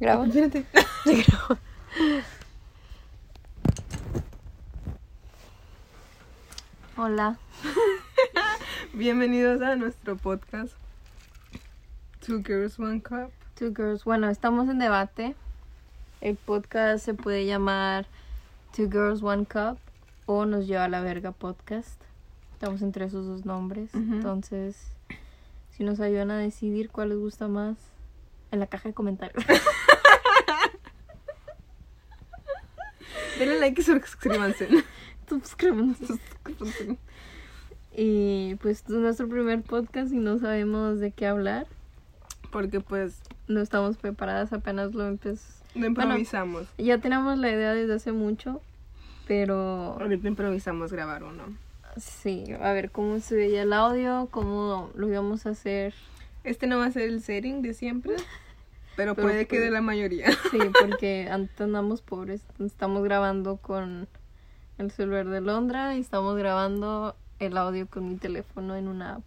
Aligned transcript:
Espérate. 0.00 0.64
Hola. 6.96 7.36
Bienvenidos 8.94 9.60
a 9.60 9.74
nuestro 9.74 10.16
podcast 10.16 10.74
Two 12.24 12.44
Girls 12.44 12.78
One 12.78 13.02
Cup. 13.02 13.32
Two 13.56 13.72
Girls. 13.74 14.04
Bueno, 14.04 14.30
estamos 14.30 14.68
en 14.68 14.78
debate. 14.78 15.34
El 16.20 16.36
podcast 16.36 17.04
se 17.04 17.14
puede 17.14 17.44
llamar 17.44 18.06
Two 18.76 18.88
Girls 18.88 19.20
One 19.20 19.46
Cup 19.46 19.78
o 20.26 20.46
Nos 20.46 20.68
lleva 20.68 20.84
a 20.84 20.88
la 20.88 21.00
verga 21.00 21.32
podcast. 21.32 22.00
Estamos 22.52 22.82
entre 22.82 23.06
esos 23.06 23.26
dos 23.26 23.44
nombres. 23.44 23.92
Entonces, 23.94 24.92
si 25.72 25.82
nos 25.82 25.98
ayudan 25.98 26.30
a 26.30 26.38
decidir 26.38 26.88
cuál 26.88 27.08
les 27.08 27.18
gusta 27.18 27.48
más, 27.48 27.76
en 28.50 28.60
la 28.60 28.66
caja 28.66 28.88
de 28.88 28.94
comentarios. 28.94 29.44
Denle 33.38 33.58
like 33.60 33.80
y 33.80 33.84
suscríbanse. 33.84 34.68
Suscríbanse. 35.28 36.18
Y 37.94 38.54
pues 38.56 38.82
es 38.84 38.90
nuestro 38.90 39.28
primer 39.28 39.62
podcast 39.62 40.12
y 40.12 40.16
no 40.16 40.38
sabemos 40.38 41.00
de 41.00 41.10
qué 41.10 41.26
hablar. 41.26 41.66
Porque 42.50 42.80
pues 42.80 43.20
No 43.46 43.60
estamos 43.60 43.96
preparadas, 43.96 44.52
apenas 44.52 44.94
lo 44.94 45.06
empezamos. 45.06 45.62
no 45.74 45.86
improvisamos. 45.86 46.66
Ya 46.78 46.98
tenemos 46.98 47.36
la 47.38 47.50
idea 47.50 47.74
desde 47.74 47.94
hace 47.94 48.12
mucho, 48.12 48.60
pero 49.26 49.96
Ahorita 50.00 50.28
improvisamos 50.28 50.92
grabar 50.92 51.24
uno. 51.24 51.42
sí, 51.96 52.44
a 52.60 52.72
ver 52.72 52.90
cómo 52.90 53.20
se 53.20 53.34
veía 53.36 53.62
el 53.62 53.72
audio, 53.72 54.28
cómo 54.30 54.90
lo 54.94 55.08
íbamos 55.08 55.44
a 55.46 55.50
hacer. 55.50 55.94
Este 56.44 56.66
no 56.66 56.78
va 56.78 56.86
a 56.86 56.90
ser 56.92 57.02
el 57.02 57.20
setting 57.20 57.60
de 57.62 57.74
siempre, 57.74 58.14
pero, 58.98 59.14
Pero 59.14 59.28
puede 59.28 59.46
que 59.46 59.56
puede- 59.56 59.66
de 59.66 59.70
la 59.70 59.80
mayoría. 59.80 60.26
Sí, 60.50 60.58
porque 60.80 61.28
antes 61.30 61.60
andamos 61.60 62.02
pobres. 62.02 62.42
Estamos 62.58 63.04
grabando 63.04 63.56
con 63.58 64.08
el 64.78 64.90
celular 64.90 65.28
de 65.28 65.40
Londra 65.40 65.94
y 65.96 66.00
estamos 66.00 66.36
grabando 66.36 67.14
el 67.38 67.56
audio 67.56 67.86
con 67.86 68.08
mi 68.08 68.16
teléfono 68.16 68.74
en 68.74 68.88
una 68.88 69.16
app. 69.16 69.22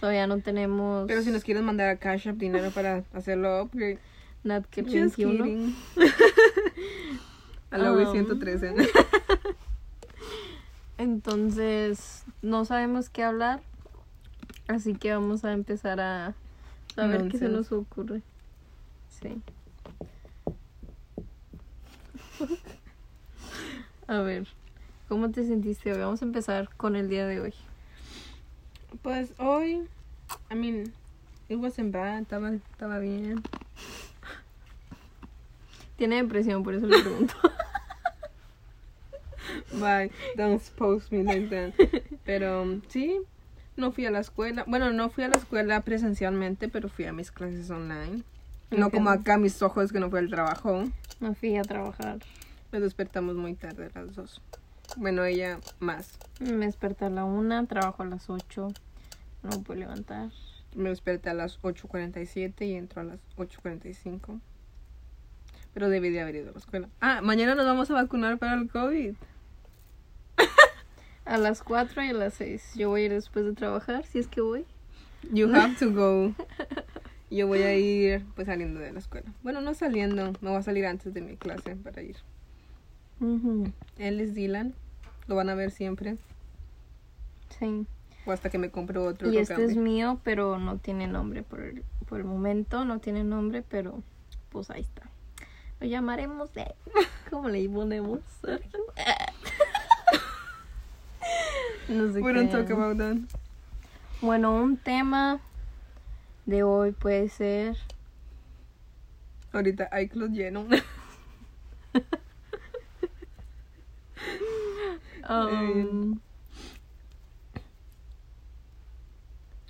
Todavía 0.00 0.26
no 0.26 0.38
tenemos 0.38 1.06
Pero 1.06 1.20
si 1.22 1.30
nos 1.30 1.44
quieren 1.44 1.64
mandar 1.66 1.88
a 1.90 1.96
Cash 1.96 2.28
App 2.28 2.36
dinero 2.36 2.70
para 2.70 3.04
hacerlo 3.12 3.62
upgrade. 3.62 3.98
Nat 4.44 4.64
que 4.66 4.80
el 4.80 4.86
Just 4.86 5.18
21. 5.18 5.44
kidding. 5.44 5.76
a 7.70 7.76
la 7.78 7.92
Um. 7.92 8.10
113. 8.12 8.74
Entonces, 10.98 12.24
no 12.42 12.64
sabemos 12.64 13.08
qué 13.10 13.22
hablar. 13.22 13.60
Así 14.66 14.94
que 14.94 15.12
vamos 15.12 15.44
a 15.44 15.52
empezar 15.52 16.00
a, 16.00 16.34
a 16.96 17.06
ver 17.06 17.28
qué 17.28 17.38
se 17.38 17.48
Nonsense. 17.48 17.50
nos 17.50 17.72
ocurre. 17.72 18.22
Sí. 19.20 19.42
a 24.06 24.20
ver, 24.20 24.46
¿cómo 25.08 25.30
te 25.30 25.44
sentiste 25.44 25.92
hoy? 25.92 25.98
Vamos 25.98 26.22
a 26.22 26.24
empezar 26.24 26.68
con 26.76 26.94
el 26.94 27.08
día 27.08 27.26
de 27.26 27.40
hoy. 27.40 27.54
Pues 29.02 29.32
hoy, 29.38 29.88
I 30.50 30.54
mean, 30.54 30.92
it 31.48 31.56
wasn't 31.56 31.92
bad, 31.92 32.22
estaba, 32.22 32.52
estaba 32.52 32.98
bien. 32.98 33.42
Tiene 35.96 36.22
depresión, 36.22 36.62
por 36.62 36.74
eso 36.74 36.86
le 36.86 37.02
pregunto. 37.02 37.34
Bye, 39.72 40.10
don't 40.36 40.54
expose 40.54 41.10
me 41.10 41.24
like 41.24 41.48
that. 41.48 41.72
Pero 42.24 42.80
sí, 42.88 43.20
no 43.76 43.90
fui 43.90 44.06
a 44.06 44.10
la 44.10 44.20
escuela. 44.20 44.64
Bueno, 44.66 44.92
no 44.92 45.10
fui 45.10 45.24
a 45.24 45.28
la 45.28 45.36
escuela 45.36 45.80
presencialmente, 45.80 46.68
pero 46.68 46.88
fui 46.88 47.06
a 47.06 47.12
mis 47.12 47.32
clases 47.32 47.68
online. 47.70 48.22
No 48.70 48.90
como 48.90 49.10
acá 49.10 49.38
mis 49.38 49.62
ojos 49.62 49.92
que 49.92 50.00
no 50.00 50.10
fue 50.10 50.18
al 50.18 50.28
trabajo. 50.28 50.84
Me 51.20 51.34
fui 51.34 51.56
a 51.56 51.62
trabajar. 51.62 52.18
Nos 52.70 52.82
despertamos 52.82 53.36
muy 53.36 53.54
tarde 53.54 53.90
las 53.94 54.14
dos. 54.14 54.42
Bueno, 54.96 55.24
ella 55.24 55.60
más. 55.80 56.18
Me 56.40 56.66
desperté 56.66 57.06
a 57.06 57.10
la 57.10 57.24
una, 57.24 57.66
trabajo 57.66 58.02
a 58.02 58.06
las 58.06 58.28
ocho. 58.28 58.68
No 59.42 59.50
me 59.50 59.58
puedo 59.58 59.80
levantar. 59.80 60.30
Me 60.74 60.90
desperté 60.90 61.30
a 61.30 61.34
las 61.34 61.60
8.47 61.62 62.66
y 62.66 62.74
entro 62.74 63.00
a 63.00 63.04
las 63.04 63.20
8.45. 63.36 64.40
Pero 65.72 65.88
debí 65.88 66.10
de 66.10 66.20
haber 66.20 66.36
ido 66.36 66.50
a 66.50 66.52
la 66.52 66.58
escuela. 66.58 66.88
Ah, 67.00 67.20
mañana 67.22 67.54
nos 67.54 67.64
vamos 67.64 67.90
a 67.90 67.94
vacunar 67.94 68.38
para 68.38 68.54
el 68.54 68.68
COVID. 68.68 69.14
A 71.24 71.36
las 71.36 71.62
cuatro 71.62 72.02
y 72.02 72.08
a 72.08 72.14
las 72.14 72.32
seis. 72.32 72.72
Yo 72.74 72.88
voy 72.88 73.02
a 73.02 73.04
ir 73.04 73.12
después 73.12 73.44
de 73.44 73.52
trabajar, 73.52 74.06
si 74.06 74.18
es 74.18 74.28
que 74.28 74.40
voy. 74.40 74.64
You 75.30 75.54
have 75.54 75.76
to 75.76 75.92
go. 75.92 76.34
Yo 77.30 77.46
voy 77.46 77.62
a 77.62 77.76
ir 77.76 78.24
pues 78.34 78.46
saliendo 78.46 78.80
de 78.80 78.92
la 78.92 78.98
escuela. 78.98 79.30
Bueno, 79.42 79.60
no 79.60 79.74
saliendo, 79.74 80.32
me 80.40 80.48
voy 80.48 80.58
a 80.58 80.62
salir 80.62 80.86
antes 80.86 81.12
de 81.12 81.20
mi 81.20 81.36
clase 81.36 81.76
para 81.76 82.02
ir. 82.02 82.16
Él 83.98 84.20
es 84.20 84.34
Dylan, 84.34 84.74
lo 85.26 85.34
van 85.34 85.48
a 85.50 85.54
ver 85.54 85.70
siempre. 85.70 86.16
Sí. 87.58 87.86
O 88.24 88.32
hasta 88.32 88.50
que 88.50 88.58
me 88.58 88.70
compro 88.70 89.04
otro. 89.04 89.30
Y 89.32 89.38
este 89.38 89.54
cambie. 89.54 89.72
es 89.72 89.76
mío, 89.76 90.20
pero 90.22 90.58
no 90.58 90.78
tiene 90.78 91.06
nombre 91.06 91.42
por 91.42 91.60
el, 91.60 91.82
por 92.08 92.18
el 92.18 92.24
momento, 92.24 92.84
no 92.84 92.98
tiene 93.00 93.24
nombre, 93.24 93.62
pero 93.68 94.02
pues 94.50 94.70
ahí 94.70 94.82
está. 94.82 95.02
Lo 95.80 95.86
llamaremos 95.86 96.52
de... 96.54 96.74
¿Cómo 97.30 97.48
le 97.48 97.68
ponemos? 97.68 98.20
No 101.88 102.12
sé 102.12 102.20
We 102.20 102.34
don't 102.34 102.50
qué. 102.50 102.56
talk 102.56 102.70
about 102.70 102.98
that. 102.98 103.16
Bueno, 104.20 104.54
un 104.54 104.76
tema 104.76 105.40
de 106.48 106.62
hoy 106.62 106.92
puede 106.92 107.28
ser... 107.28 107.76
Ahorita 109.52 109.90
iCloud 110.00 110.30
lleno. 110.30 110.66
um, 115.28 116.20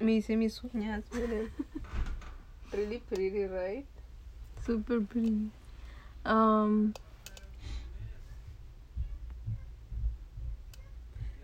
me 0.00 0.12
hice 0.12 0.36
mis 0.36 0.62
uñas, 0.62 1.04
miren. 1.12 1.50
Really 2.72 2.98
pretty, 2.98 3.46
right? 3.46 3.86
super 4.64 5.00
pretty. 5.00 5.50
Um, 6.24 6.92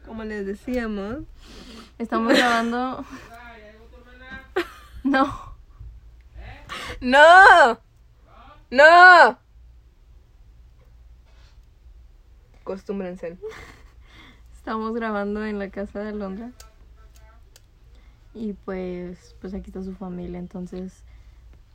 Como 0.07 0.23
les 0.23 0.47
decíamos. 0.47 1.25
estamos 1.99 2.35
grabando... 2.35 3.05
No. 5.05 5.55
¡No! 7.03 7.79
¡No! 8.71 9.39
Acostúmbrense. 12.63 13.37
Estamos 14.55 14.95
grabando 14.95 15.45
en 15.45 15.59
la 15.59 15.69
casa 15.69 16.01
de 16.01 16.13
Londra. 16.13 16.51
Y 18.33 18.55
pues, 18.55 19.37
pues 19.41 19.53
aquí 19.53 19.69
está 19.69 19.83
su 19.83 19.95
familia, 19.95 20.39
entonces 20.39 21.05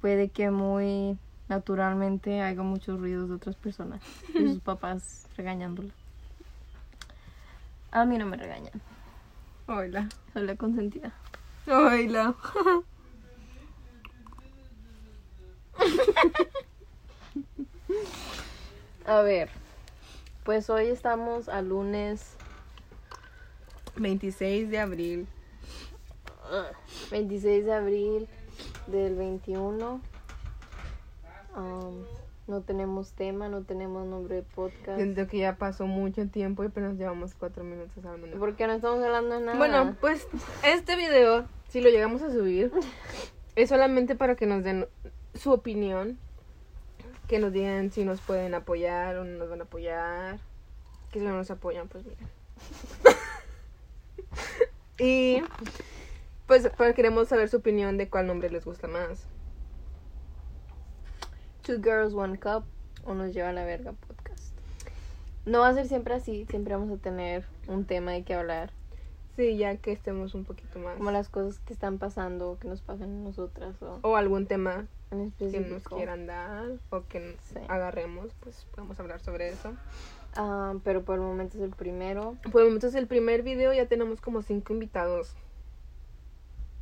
puede 0.01 0.29
que 0.29 0.50
muy 0.50 1.18
naturalmente 1.47 2.41
haga 2.41 2.63
muchos 2.63 3.00
ruidos 3.00 3.29
de 3.29 3.35
otras 3.35 3.56
personas 3.56 4.01
y 4.34 4.39
sus 4.39 4.59
papás 4.63 5.28
regañándola. 5.38 5.94
A 7.91 8.06
mí 8.06 8.18
no 8.18 8.25
me 8.25 8.38
regañan, 8.38 8.81
Hola. 9.68 10.09
soy 10.34 10.47
la 10.47 10.56
consentida. 10.56 11.13
Hola. 11.68 12.35
A 19.05 19.22
ver, 19.22 19.50
pues 20.44 20.69
hoy 20.69 20.88
estamos 20.88 21.50
a 21.50 21.61
lunes 21.61 22.35
26 23.95 24.69
de 24.69 24.79
abril. 24.79 25.27
26 27.11 27.66
de 27.66 27.73
abril 27.73 28.27
del 28.88 29.16
21. 29.16 30.01
Um, 31.55 32.03
no 32.47 32.62
tenemos 32.62 33.13
tema, 33.13 33.50
no 33.50 33.63
tenemos 33.63 34.07
nombre 34.07 34.38
de 34.38 34.44
podcast. 34.44 34.97
Siento 34.97 35.27
que 35.27 35.38
ya 35.38 35.56
pasó 35.56 35.86
mucho 35.86 36.27
tiempo 36.27 36.63
y 36.63 36.68
apenas 36.68 36.95
llevamos 36.95 37.36
cuatro 37.36 37.63
minutos 37.63 38.03
hablando. 38.03 38.38
Porque 38.39 38.68
no 38.68 38.74
estamos 38.74 39.03
hablando 39.03 39.36
de 39.36 39.45
nada. 39.45 39.57
Bueno, 39.57 39.95
pues 40.01 40.27
este 40.63 40.95
video, 40.95 41.45
si 41.68 41.81
lo 41.81 41.89
llegamos 41.89 42.21
a 42.21 42.31
subir, 42.31 42.71
es 43.56 43.69
solamente 43.69 44.15
para 44.15 44.36
que 44.36 44.45
nos 44.45 44.63
den 44.63 44.88
su 45.33 45.51
opinión. 45.51 46.17
Que 47.27 47.39
nos 47.39 47.53
digan 47.53 47.91
si 47.91 48.05
nos 48.05 48.21
pueden 48.21 48.55
apoyar 48.55 49.17
o 49.17 49.23
no 49.23 49.37
nos 49.37 49.49
van 49.49 49.61
a 49.61 49.65
apoyar. 49.65 50.39
Que 51.11 51.19
si 51.19 51.25
no 51.25 51.35
nos 51.35 51.51
apoyan, 51.51 51.87
pues 51.87 52.05
miren. 52.05 52.27
y 54.99 55.41
pues, 56.47 56.69
pues 56.75 56.95
queremos 56.95 57.27
saber 57.27 57.49
su 57.49 57.57
opinión 57.57 57.97
de 57.97 58.09
cuál 58.09 58.27
nombre 58.27 58.49
les 58.49 58.65
gusta 58.65 58.87
más. 58.87 59.27
Two 61.61 61.77
Girls, 61.83 62.13
One 62.13 62.39
Cup 62.39 62.63
o 63.05 63.13
nos 63.13 63.33
lleva 63.33 63.49
a 63.49 63.53
la 63.53 63.63
verga 63.63 63.91
podcast. 63.91 64.53
No 65.45 65.59
va 65.59 65.69
a 65.69 65.73
ser 65.73 65.87
siempre 65.87 66.15
así, 66.15 66.45
siempre 66.49 66.75
vamos 66.75 66.91
a 66.91 67.01
tener 67.01 67.45
un 67.67 67.85
tema 67.85 68.11
de 68.11 68.23
que 68.23 68.33
hablar. 68.33 68.71
Sí, 69.39 69.56
ya 69.56 69.77
que 69.77 69.94
estemos 69.94 70.36
un 70.36 70.44
poquito 70.44 70.80
más. 70.80 70.97
Como 70.97 71.12
las 71.12 71.30
cosas 71.30 71.59
que 71.59 71.71
están 71.71 71.97
pasando, 71.97 72.57
que 72.59 72.68
nos 72.68 72.81
pasan 72.81 73.21
a 73.21 73.24
nosotras 73.24 73.81
o 73.81 74.00
O 74.01 74.18
algún 74.18 74.47
tema 74.47 74.86
en 75.12 75.31
que 75.31 75.62
nos 75.62 75.88
quieran 75.88 76.27
dar 76.27 76.65
o 76.89 77.03
que 77.07 77.38
Sí. 77.53 77.59
agarremos, 77.69 78.33
pues 78.41 78.68
podemos 78.75 79.00
hablar 79.00 79.21
sobre 79.21 79.47
eso. 79.47 79.71
Ah, 80.36 80.74
pero 80.83 81.03
por 81.06 81.15
el 81.15 81.21
momento 81.21 81.56
es 81.57 81.63
el 81.63 81.69
primero. 81.69 82.36
Por 82.51 82.63
el 82.63 82.68
momento 82.68 82.88
es 82.88 82.95
el 82.95 83.07
primer 83.07 83.41
video, 83.44 83.71
ya 83.71 83.86
tenemos 83.88 84.19
como 84.19 84.41
cinco 84.41 84.74
invitados. 84.74 85.33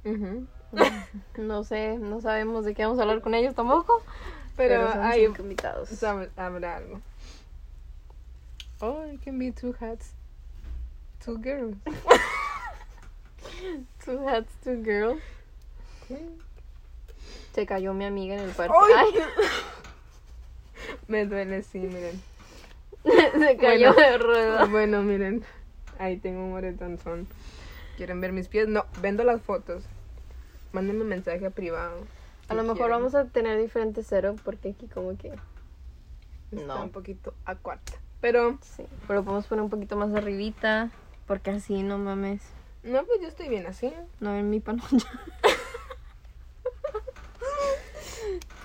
Ujú. 0.03 0.47
No 1.37 1.63
sé, 1.63 1.99
no 1.99 2.21
sabemos 2.21 2.65
de 2.65 2.73
qué 2.73 2.85
vamos 2.85 2.97
a 2.97 3.03
hablar 3.03 3.21
con 3.21 3.35
ellos 3.35 3.53
tampoco. 3.53 4.01
Pero, 4.55 4.87
Pero, 4.87 5.03
hay, 5.03 5.27
cinco 5.27 5.43
invitados. 5.43 5.91
sab- 5.91 6.31
habrá 6.35 6.77
algo. 6.77 7.01
Oh, 8.81 9.05
it 9.13 9.21
can 9.23 9.37
be 9.37 9.51
two 9.51 9.75
hats. 9.79 10.13
Two 11.23 11.37
girls. 11.37 11.75
Two 14.05 14.27
hats, 14.27 14.51
two 14.63 14.81
girls. 14.83 15.21
Se 17.53 17.65
cayó 17.65 17.93
mi 17.93 18.05
amiga 18.05 18.35
en 18.35 18.41
el 18.41 18.51
parque. 18.51 18.73
¡Ay! 18.95 19.13
Me 21.07 21.25
duele, 21.25 21.63
sí, 21.63 21.79
miren. 21.79 22.21
se 23.03 23.57
cayó 23.57 23.93
Bueno. 23.93 24.09
de 24.11 24.17
rueda. 24.17 24.65
Bueno, 24.65 25.01
miren. 25.03 25.43
Ahí 25.99 26.17
tengo 26.17 26.43
un 26.43 26.51
moretonzón. 26.51 27.27
¿Quieren 27.97 28.21
ver 28.21 28.31
mis 28.31 28.47
pies? 28.47 28.67
No, 28.67 28.85
vendo 29.01 29.23
las 29.23 29.41
fotos. 29.41 29.83
Mándenme 30.71 31.01
un 31.01 31.07
mensaje 31.07 31.49
privado. 31.49 32.05
A 32.49 32.53
lo 32.53 32.63
mejor 32.63 32.91
vamos 32.91 33.15
a 33.15 33.25
tener 33.25 33.59
diferentes 33.59 34.07
setup 34.07 34.39
porque 34.41 34.69
aquí 34.69 34.87
como 34.87 35.17
que 35.17 35.29
Está 36.51 36.65
No. 36.65 36.83
un 36.83 36.91
poquito 36.91 37.33
a 37.45 37.55
cuarta. 37.55 37.93
Pero, 38.21 38.57
sí. 38.61 38.85
Pero 39.07 39.23
podemos 39.23 39.47
poner 39.47 39.63
un 39.63 39.69
poquito 39.69 39.97
más 39.97 40.13
arribita 40.13 40.89
porque 41.25 41.49
así 41.51 41.81
no 41.83 41.97
mames. 41.97 42.41
No, 42.83 43.03
pues 43.05 43.21
yo 43.21 43.27
estoy 43.27 43.49
bien 43.49 43.65
así. 43.67 43.93
No 44.19 44.35
en 44.35 44.49
mi 44.49 44.59
panocha. 44.59 44.97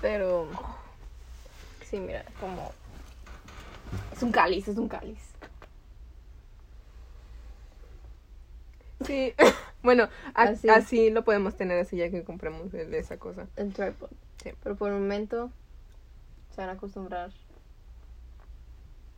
Pero 0.01 0.49
sí, 1.85 2.01
mira, 2.01 2.25
como 2.41 2.73
es 4.13 4.23
un 4.23 4.33
cáliz, 4.33 4.67
es 4.69 4.77
un 4.79 4.89
cáliz. 4.89 5.19
Sí. 9.07 9.35
bueno, 9.83 10.09
Así. 10.35 10.69
así. 10.69 11.11
lo 11.11 11.25
podemos 11.25 11.57
tener 11.57 11.79
así 11.79 11.97
ya 11.97 12.11
que 12.11 12.23
compramos 12.25 12.73
el- 12.75 12.95
esa 12.95 13.17
cosa. 13.19 13.47
El 13.57 13.73
tripod. 13.73 14.11
Sí. 14.43 14.51
Pero 14.63 14.77
por 14.77 14.89
el 14.93 14.99
momento 14.99 15.51
se 16.55 16.61
van 16.61 16.71
a 16.71 16.73
acostumbrar. 16.75 17.31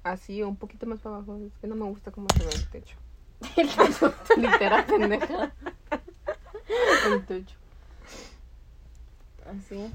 Así 0.02 0.42
o 0.42 0.48
un 0.48 0.56
poquito 0.56 0.86
más 0.86 1.00
para 1.00 1.16
abajo. 1.16 1.36
Es 1.38 1.52
que 1.60 1.66
no 1.66 1.76
me 1.76 1.84
gusta 1.86 2.10
cómo 2.10 2.26
se 2.36 2.44
ve 2.44 2.50
el 2.54 2.68
techo. 2.68 2.96
Literal, 4.36 4.84
pendeja. 4.86 5.52
El 7.06 7.24
techo. 7.26 7.56
Así. 9.46 9.92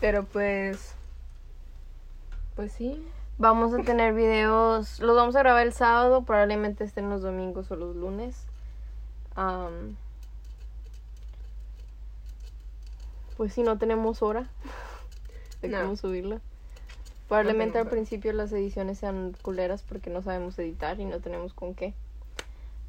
Pero 0.00 0.24
pues. 0.24 0.94
Pues 2.56 2.72
sí. 2.72 3.04
Vamos 3.38 3.72
a 3.74 3.78
tener 3.82 4.14
videos, 4.14 5.00
los 5.00 5.16
vamos 5.16 5.34
a 5.36 5.40
grabar 5.40 5.66
el 5.66 5.72
sábado, 5.72 6.22
probablemente 6.22 6.84
estén 6.84 7.08
los 7.10 7.22
domingos 7.22 7.70
o 7.70 7.76
los 7.76 7.96
lunes. 7.96 8.44
Am, 9.34 9.96
pues 13.36 13.54
si 13.54 13.62
no 13.62 13.78
tenemos 13.78 14.22
hora 14.22 14.48
de 15.62 15.68
No. 15.68 15.80
cómo 15.80 15.96
subirla. 15.96 16.40
Probablemente 17.32 17.78
al 17.78 17.88
principio 17.88 18.30
las 18.34 18.52
ediciones 18.52 18.98
sean 18.98 19.34
culeras 19.40 19.82
porque 19.82 20.10
no 20.10 20.20
sabemos 20.20 20.58
editar 20.58 21.00
y 21.00 21.06
no 21.06 21.18
tenemos 21.20 21.54
con 21.54 21.74
qué. 21.74 21.94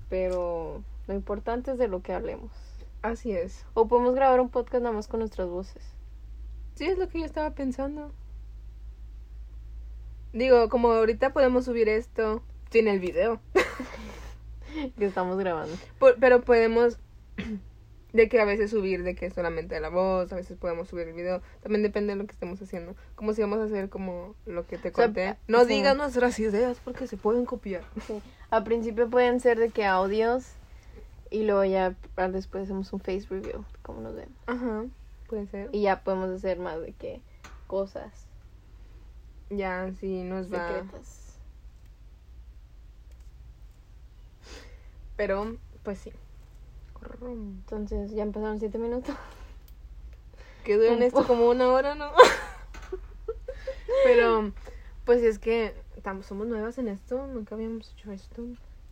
Pero 0.09 0.83
lo 1.07 1.13
importante 1.13 1.71
es 1.71 1.77
de 1.77 1.87
lo 1.87 2.01
que 2.01 2.11
hablemos. 2.11 2.51
Así 3.01 3.31
es. 3.31 3.65
O 3.73 3.87
podemos 3.87 4.15
grabar 4.15 4.41
un 4.41 4.49
podcast 4.49 4.83
nada 4.83 4.93
más 4.93 5.07
con 5.07 5.21
nuestras 5.21 5.47
voces. 5.47 5.81
Sí, 6.75 6.83
es 6.87 6.97
lo 6.97 7.07
que 7.07 7.19
yo 7.19 7.25
estaba 7.25 7.51
pensando. 7.51 8.11
Digo, 10.33 10.67
como 10.67 10.91
ahorita 10.91 11.31
podemos 11.31 11.63
subir 11.63 11.87
esto 11.87 12.43
sin 12.69 12.89
el 12.89 12.99
video. 12.99 13.39
Que 14.97 15.05
estamos 15.05 15.37
grabando. 15.37 15.73
Por- 15.99 16.15
pero 16.19 16.41
podemos 16.41 16.97
de 18.13 18.29
que 18.29 18.39
a 18.39 18.45
veces 18.45 18.71
subir 18.71 19.03
de 19.03 19.15
que 19.15 19.29
solamente 19.31 19.79
la 19.79 19.89
voz, 19.89 20.31
a 20.31 20.35
veces 20.35 20.57
podemos 20.57 20.87
subir 20.87 21.07
el 21.07 21.13
video. 21.15 21.41
También 21.61 21.81
depende 21.83 22.13
de 22.13 22.19
lo 22.19 22.25
que 22.27 22.31
estemos 22.33 22.61
haciendo. 22.61 22.95
Como 23.15 23.33
si 23.33 23.41
vamos 23.41 23.59
a 23.59 23.63
hacer 23.63 23.89
como 23.89 24.35
lo 24.45 24.65
que 24.67 24.77
te 24.77 24.89
O 24.89 24.93
sea, 24.93 25.05
conté. 25.05 25.35
No 25.47 25.61
sí. 25.63 25.69
digas 25.73 25.97
nuestras 25.97 26.37
ideas 26.39 26.77
porque 26.83 27.07
se 27.07 27.17
pueden 27.17 27.45
copiar. 27.45 27.83
Sí. 28.07 28.21
Al 28.51 28.63
principio 28.63 29.09
pueden 29.09 29.39
ser 29.39 29.57
de 29.57 29.69
que 29.69 29.83
audios 29.85 30.45
y 31.31 31.43
luego 31.43 31.63
ya 31.65 31.95
después 32.31 32.65
hacemos 32.65 32.93
un 32.93 32.99
face 32.99 33.25
review, 33.29 33.65
como 33.81 34.01
nos 34.01 34.13
vemos. 34.15 34.37
Ajá, 34.45 34.85
puede 35.27 35.47
ser. 35.47 35.69
Y 35.71 35.81
ya 35.81 36.03
podemos 36.03 36.29
hacer 36.29 36.59
más 36.59 36.79
de 36.79 36.93
que 36.93 37.21
cosas 37.65 38.27
Ya, 39.49 39.91
sí, 39.99 40.21
nos 40.21 40.53
va. 40.53 40.67
secretas. 40.67 41.39
Pero, 45.15 45.57
pues 45.83 45.99
sí. 45.99 46.11
Entonces, 47.21 48.11
ya 48.11 48.23
empezaron 48.23 48.59
siete 48.59 48.77
minutos. 48.77 49.15
Que 50.63 50.77
duran 50.77 51.03
esto 51.03 51.25
como 51.27 51.49
una 51.49 51.67
hora, 51.69 51.95
¿no? 51.95 52.11
Pero, 54.03 54.51
pues 55.05 55.21
es 55.23 55.39
que 55.39 55.73
somos 56.21 56.47
nuevas 56.47 56.77
en 56.77 56.87
esto, 56.87 57.27
nunca 57.27 57.55
habíamos 57.55 57.91
hecho 57.91 58.11
esto. 58.11 58.43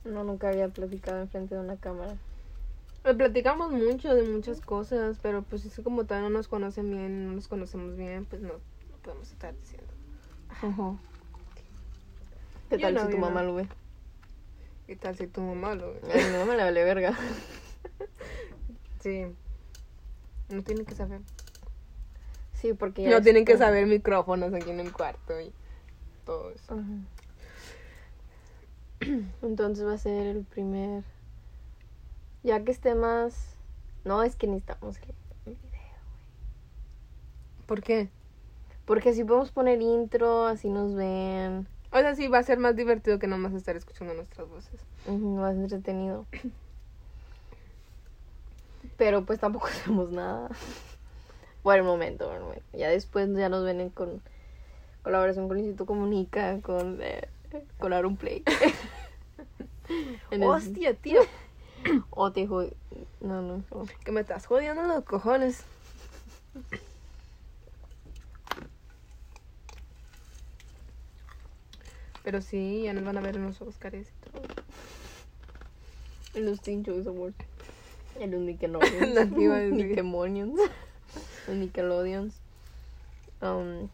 No, 0.04 0.24
nunca 0.24 0.50
había 0.50 0.70
platicado 0.70 1.22
enfrente 1.22 1.56
de 1.56 1.62
una 1.62 1.78
cámara. 1.78 2.16
Eh, 3.04 3.14
Platicamos 3.14 3.72
mucho 3.72 4.14
de 4.14 4.24
muchas 4.24 4.62
cosas, 4.62 5.18
pero 5.22 5.42
pues 5.44 5.66
es 5.66 5.76
que 5.76 5.84
como 5.84 6.06
todavía 6.06 6.30
no 6.30 6.38
nos 6.38 6.48
conocen 6.48 6.90
bien, 6.92 7.28
no 7.28 7.34
nos 7.34 7.48
conocemos 7.48 7.96
bien, 7.96 8.26
pues 8.26 8.42
no, 8.42 8.54
no 8.54 8.98
podemos 9.04 9.32
estar 9.32 9.56
diciendo. 9.56 9.92
¿Qué 12.70 12.78
Yo 12.78 12.82
tal 12.82 12.94
no, 12.94 13.06
si 13.06 13.12
tu 13.12 13.18
mamá 13.18 13.44
lo 13.44 13.56
ve? 13.56 13.68
¿Qué 14.88 14.96
tal 14.96 15.16
si 15.18 15.28
tu 15.28 15.42
mamá 15.42 15.76
lo 15.76 15.94
ve? 15.94 16.02
Ay, 16.14 16.26
mi 16.32 16.38
mamá 16.38 16.56
le 16.56 16.64
vale 16.64 16.84
verga. 16.84 17.18
Sí. 19.00 19.26
No 20.50 20.64
tienen 20.64 20.86
que 20.86 20.96
saber. 20.96 21.22
Sí, 22.54 22.74
porque 22.74 23.04
ya 23.04 23.10
No 23.10 23.22
tienen 23.22 23.46
que 23.46 23.58
saber 23.58 23.88
micrófonos 23.88 24.54
aquí 24.54 24.70
en 24.70 24.80
el 24.80 24.94
cuarto 24.94 25.40
y 25.42 25.52
todo 26.26 26.52
eso. 26.52 26.74
Ajá. 26.74 26.84
Entonces 29.42 29.86
va 29.86 29.94
a 29.94 29.98
ser 29.98 30.28
el 30.28 30.44
primer. 30.46 31.04
Ya 32.44 32.64
que 32.64 32.72
esté 32.72 32.94
más. 32.94 33.56
No, 34.04 34.22
es 34.24 34.36
que 34.36 34.48
necesitamos 34.48 34.98
el 35.00 35.16
el 35.46 35.56
video. 35.56 35.72
¿Por 37.66 37.82
qué? 37.82 38.10
Porque 38.86 39.10
así 39.10 39.24
podemos 39.24 39.52
poner 39.52 39.82
intro, 39.82 40.46
así 40.46 40.70
nos 40.70 40.94
ven. 40.94 41.68
O 41.92 42.00
sea, 42.00 42.16
sí, 42.16 42.28
va 42.28 42.38
a 42.40 42.44
ser 42.44 42.58
más 42.60 42.76
divertido 42.76 43.18
que 43.20 43.28
nomás 43.28 43.54
estar 43.54 43.76
escuchando 43.76 44.14
nuestras 44.14 44.48
voces. 44.48 44.82
Ujú, 45.08 45.38
Más 45.38 45.56
entretenido. 45.56 46.28
Pero 48.98 49.26
pues 49.26 49.40
tampoco 49.40 49.68
hacemos 49.72 50.12
nada. 50.12 50.50
Por 51.64 51.76
el 51.76 51.84
momento, 51.84 52.26
por 52.28 52.36
el 52.36 52.42
momento. 52.42 52.66
Ya 52.74 52.90
después 52.90 53.30
ya 53.36 53.50
nos 53.50 53.64
ven 53.64 53.82
en 53.82 53.90
con 53.90 54.22
colaboración 55.04 55.48
con 55.48 55.58
el 55.58 55.64
Instituto 55.64 55.86
Comunica, 55.88 56.60
con, 56.62 57.00
eh, 57.02 57.28
con 57.80 57.94
Aaron 57.94 58.18
Play. 58.18 58.44
Hostia, 60.42 60.94
tío. 60.94 61.22
O 62.12 62.32
te 62.34 62.48
jod- 62.48 62.74
No, 63.20 63.42
no. 63.42 63.58
no. 63.72 63.86
Que 64.06 64.12
me 64.12 64.22
estás 64.22 64.46
jodiendo 64.46 64.84
los 64.84 65.04
cojones. 65.04 65.64
Pero 72.24 72.42
sí, 72.42 72.84
ya 72.84 72.94
nos 72.94 73.04
van 73.04 73.18
a 73.18 73.22
ver 73.22 73.36
en 73.36 73.44
los 73.46 73.62
Oscars 73.62 73.96
y 74.08 74.30
todo. 74.32 74.42
En 76.36 76.46
los 76.46 76.62
Teen 76.62 76.84
Choice 76.84 77.10
Awards. 77.10 77.36
En 78.20 78.32
los 78.32 78.42
Nickelodeons. 78.42 79.14
Lo 79.16 79.36
que 79.36 79.42
iba 79.44 79.56
a 79.56 79.60
decir. 79.60 79.88
Nickelodeons. 79.88 80.60
Los 81.48 81.56
Nickelodeons. 81.58 82.34
Um, 83.42 83.90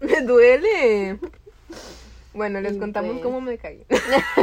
¡Me 0.00 0.20
duele! 0.22 1.18
Bueno, 2.34 2.60
les 2.60 2.74
Y 2.76 2.78
contamos 2.78 3.12
pues- 3.12 3.22
cómo 3.22 3.40
me 3.40 3.56
caí. 3.58 3.86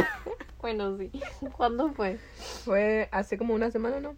bueno, 0.60 0.96
sí. 0.98 1.10
¿Cuándo 1.56 1.92
fue? 1.92 2.18
Fue 2.64 3.08
hace 3.12 3.38
como 3.38 3.54
una 3.54 3.70
semana, 3.70 4.00
¿no? 4.00 4.16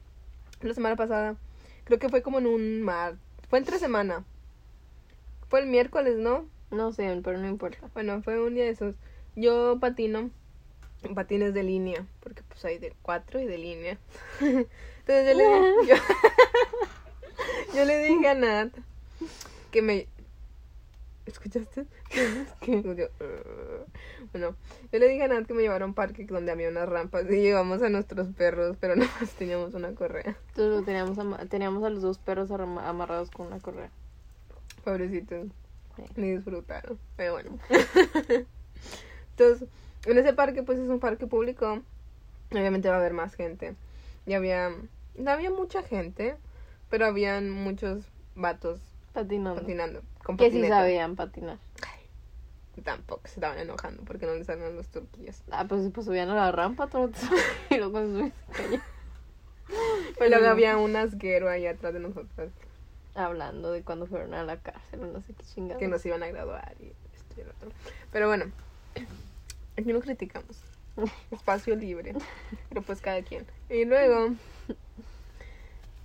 La 0.63 0.73
semana 0.75 0.97
pasada. 0.97 1.37
Creo 1.85 1.99
que 1.99 2.09
fue 2.09 2.23
como 2.23 2.39
en 2.39 2.47
un 2.47 2.83
mar. 2.83 3.17
Fue 3.51 3.59
entre 3.59 3.79
semana. 3.79 4.25
Fue 5.49 5.61
el 5.61 5.67
miércoles, 5.67 6.17
¿no? 6.17 6.47
No 6.71 6.93
sé, 6.93 7.21
pero 7.23 7.37
no 7.39 7.47
importa. 7.47 7.79
Bueno, 7.93 8.23
fue 8.23 8.41
un 8.43 8.55
día 8.55 8.65
de 8.65 8.71
esos. 8.71 8.95
Yo 9.37 9.79
patino 9.81 10.31
patines 11.13 11.53
de 11.55 11.63
línea, 11.63 12.07
porque 12.21 12.43
pues 12.45 12.65
hay 12.65 12.79
de 12.79 12.95
cuatro 13.03 13.41
y 13.41 13.47
de 13.47 13.59
línea. 13.59 13.99
Entonces 14.41 15.29
yo 15.29 15.35
le, 15.35 15.45
yo, 15.89 15.95
yo 17.75 17.85
le 17.85 17.99
dije 18.05 18.29
a 18.29 18.35
Nat 18.35 18.73
que 19.71 19.83
me... 19.83 20.07
¿Escuchaste? 21.27 21.87
¿Qué? 22.61 22.83
Yo, 22.83 22.93
"Ugh". 22.93 23.87
bueno, 24.33 24.55
yo 24.93 24.99
le 24.99 25.09
dije 25.09 25.25
a 25.25 25.29
Nat 25.29 25.47
que 25.47 25.55
me 25.55 25.63
llevara 25.63 25.85
a 25.85 25.89
un 25.89 25.95
parque 25.95 26.25
donde 26.27 26.53
había 26.53 26.69
unas 26.69 26.87
rampas 26.89 27.25
y 27.31 27.37
llevamos 27.41 27.83
a 27.83 27.89
nuestros 27.89 28.29
perros, 28.29 28.77
pero 28.79 28.95
nada 28.95 29.11
más 29.21 29.31
teníamos 29.33 29.73
una 29.75 29.95
correa. 29.95 30.37
Entonces 30.49 30.85
teníamos, 30.85 31.19
ama- 31.19 31.45
teníamos 31.49 31.83
a 31.85 31.89
los 31.91 32.03
dos 32.03 32.19
perros 32.19 32.51
amarrados 32.51 33.31
con 33.31 33.47
una 33.47 33.59
correa. 33.59 33.91
Pobrecitos, 34.85 35.49
Sí. 35.97 36.03
ni 36.17 36.33
disfrutaron, 36.33 36.99
pero 37.17 37.33
bueno. 37.35 37.59
Entonces, 39.31 39.69
en 40.07 40.19
ese 40.19 40.33
parque, 40.33 40.63
pues 40.63 40.79
es 40.79 40.89
un 40.89 41.01
parque 41.01 41.27
público, 41.27 41.83
obviamente 42.51 42.89
va 42.89 42.97
a 42.97 42.99
haber 42.99 43.13
más 43.13 43.35
gente. 43.35 43.75
Y 44.27 44.35
había, 44.35 44.71
no 45.17 45.31
había 45.31 45.51
mucha 45.51 45.83
gente, 45.83 46.37
pero 46.91 47.07
habían 47.07 47.51
muchos 47.51 48.05
vatos 48.35 48.81
Patinando. 49.13 49.61
patinando. 49.61 50.03
Con 50.25 50.37
Que 50.37 50.51
sí 50.51 50.67
sabían 50.67 51.17
patinar. 51.17 51.59
Tampoco 52.83 53.23
se 53.25 53.35
estaban 53.35 53.59
enojando 53.59 54.03
porque 54.05 54.27
no 54.27 54.35
les 54.35 54.47
salían 54.47 54.75
los 54.77 54.89
turquillos. 54.89 55.43
Ah, 55.51 55.65
pues, 55.67 55.89
pues 55.95 56.07
subían 56.07 56.29
a 56.31 56.35
la 56.35 56.53
rampa, 56.53 56.91
sabes. 56.91 57.17
Y 57.71 57.77
luego 57.77 57.95
calle. 58.53 58.81
Pero 60.19 60.31
luego 60.31 60.49
había 60.49 60.77
un 60.77 60.95
asguero 60.97 61.49
ahí 61.49 61.67
atrás 61.67 61.95
de 61.95 62.01
nosotros 62.01 62.51
Hablando 63.15 63.71
de 63.73 63.83
cuando 63.83 64.07
fueron 64.07 64.35
a 64.35 64.43
la 64.43 64.59
cárcel 64.59 65.13
no 65.13 65.23
sé 65.23 65.33
qué 65.35 65.45
chingados. 65.45 65.79
que 65.79 65.89
nos 65.89 66.05
iban 66.05 66.23
a 66.25 66.27
graduar 66.27 66.75
y 66.81 66.93
esto 67.15 67.35
y 67.37 67.41
el 67.43 67.49
otro. 67.49 67.71
Pero 68.11 68.27
bueno, 68.27 68.47
aquí 69.77 69.93
no 69.93 70.01
criticamos. 70.01 70.63
Espacio 71.31 71.75
libre. 71.77 72.15
Pero 72.69 72.83
pues 72.83 73.01
cada 73.01 73.23
quien. 73.23 73.47
Y 73.69 73.85
luego, 73.85 74.35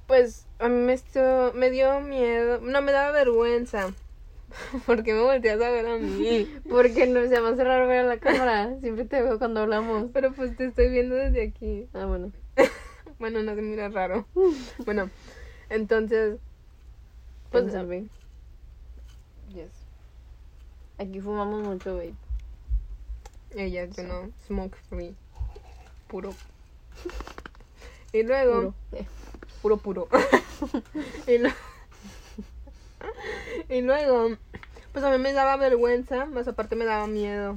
pues 0.08 0.48
a 0.60 0.68
mí 0.68 0.76
me, 0.76 0.94
esto, 0.94 1.52
me 1.56 1.70
dio 1.70 2.02
miedo. 2.02 2.60
No, 2.62 2.82
me 2.82 2.92
daba 2.92 3.12
vergüenza. 3.12 3.94
Porque 4.86 5.14
me 5.14 5.22
volteas 5.22 5.62
a 5.62 5.70
ver 5.70 5.86
a 5.86 5.98
mí. 5.98 6.52
Porque 6.70 7.06
no 7.06 7.22
se 7.28 7.40
me 7.40 7.50
hace 7.50 7.64
raro 7.64 7.88
ver 7.88 8.00
a 8.00 8.04
la 8.04 8.18
cámara. 8.18 8.80
Siempre 8.82 9.06
te 9.06 9.22
veo 9.22 9.38
cuando 9.38 9.62
hablamos. 9.62 10.10
Pero 10.14 10.34
pues 10.34 10.58
te 10.58 10.66
estoy 10.66 10.90
viendo 10.90 11.16
desde 11.16 11.44
aquí. 11.44 11.88
Ah, 11.94 12.06
bueno. 12.06 12.32
Bueno, 13.20 13.44
no 13.44 13.54
se 13.54 13.62
mira 13.62 13.90
raro. 13.90 14.26
Bueno, 14.86 15.10
entonces, 15.70 16.40
pues 17.52 17.66
yes. 19.50 19.72
aquí 20.98 21.20
fumamos 21.20 21.68
mucho, 21.68 21.96
babe. 21.96 22.14
Ella, 23.56 23.86
yo 23.86 24.03
no, 24.03 24.29
smoke 24.48 24.75
free. 24.89 25.15
Puro. 26.08 26.34
Y 28.12 28.24
luego, 28.24 28.56
Puro. 28.56 28.74
Eh, 28.94 29.06
puro, 29.62 29.77
puro. 29.77 30.08
y, 31.27 31.38
lo- 31.38 31.50
y 33.70 33.82
luego, 33.82 34.36
pues 34.91 35.06
a 35.06 35.12
mí 35.12 35.20
me 35.20 35.32
daba 35.32 35.58
vergüenza, 35.58 36.25
más 36.25 36.48
aparte 36.48 36.75
me 36.75 36.86
daba 36.86 37.06
miedo. 37.06 37.56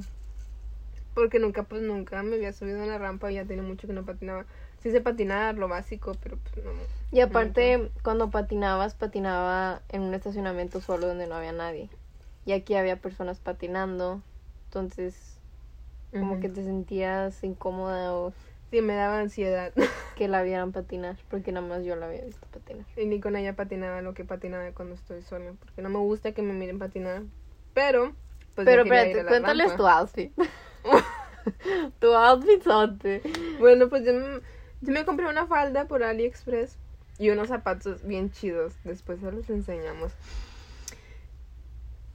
Porque 1.15 1.39
nunca, 1.39 1.63
pues 1.63 1.81
nunca 1.81 2.21
me 2.21 2.35
había 2.35 2.53
subido 2.53 2.83
a 2.83 2.85
la 2.85 2.99
rampa 2.99 3.31
y 3.31 3.35
ya 3.35 3.45
tenía 3.45 3.63
mucho 3.63 3.87
que 3.87 3.93
no 3.93 4.05
patinaba. 4.05 4.45
Sí 4.81 4.91
sé 4.91 5.01
patinar, 5.01 5.57
lo 5.57 5.67
básico, 5.67 6.15
pero 6.21 6.37
pues 6.37 6.65
no. 6.65 6.71
Y 7.11 7.21
aparte, 7.21 7.91
cuando 8.03 8.29
patinabas, 8.29 8.95
patinaba 8.95 9.81
en 9.89 10.01
un 10.01 10.13
estacionamiento 10.13 10.81
solo 10.81 11.07
donde 11.07 11.27
no 11.27 11.35
había 11.35 11.51
nadie. 11.51 11.89
Y 12.45 12.51
aquí 12.51 12.75
había 12.75 12.97
personas 12.97 13.39
patinando. 13.39 14.21
Entonces, 14.65 15.32
como 16.13 16.39
que 16.39 16.49
te 16.49 16.63
sentías 16.63 17.43
incómoda 17.43 18.13
o 18.13 18.33
Sí, 18.73 18.81
me 18.81 18.95
daba 18.95 19.19
ansiedad. 19.19 19.71
que 20.17 20.27
la 20.27 20.41
vieran 20.41 20.71
patinar. 20.71 21.15
Porque 21.29 21.51
nada 21.51 21.67
más 21.67 21.85
yo 21.85 21.95
la 21.95 22.07
había 22.07 22.25
visto 22.25 22.47
patinar. 22.51 22.87
Y 22.97 23.05
ni 23.05 23.19
con 23.19 23.35
ella 23.35 23.55
patinaba 23.55 24.01
lo 24.01 24.15
que 24.15 24.25
patinaba 24.25 24.71
cuando 24.71 24.95
estoy 24.95 25.21
sola. 25.21 25.53
Porque 25.59 25.83
no 25.83 25.89
me 25.89 25.99
gusta 25.99 26.31
que 26.31 26.41
me 26.41 26.53
miren 26.53 26.79
patinar. 26.79 27.21
Pero, 27.75 28.15
pues 28.55 28.65
Pero 28.65 28.81
espérate, 28.81 29.25
cuéntales 29.27 29.67
rampa. 29.67 29.77
tu 29.77 29.87
outfit. 29.87 30.33
tu 31.99 32.15
outfit. 32.15 33.23
Bueno, 33.59 33.89
pues 33.89 34.03
yo 34.05 34.13
me, 34.13 34.41
yo 34.81 34.91
me 34.91 35.05
compré 35.05 35.29
una 35.29 35.45
falda 35.45 35.85
por 35.85 36.03
AliExpress 36.03 36.79
y 37.19 37.29
unos 37.29 37.49
zapatos 37.49 38.03
bien 38.03 38.31
chidos. 38.31 38.73
Después 38.83 39.19
se 39.19 39.31
los 39.31 39.47
enseñamos. 39.51 40.13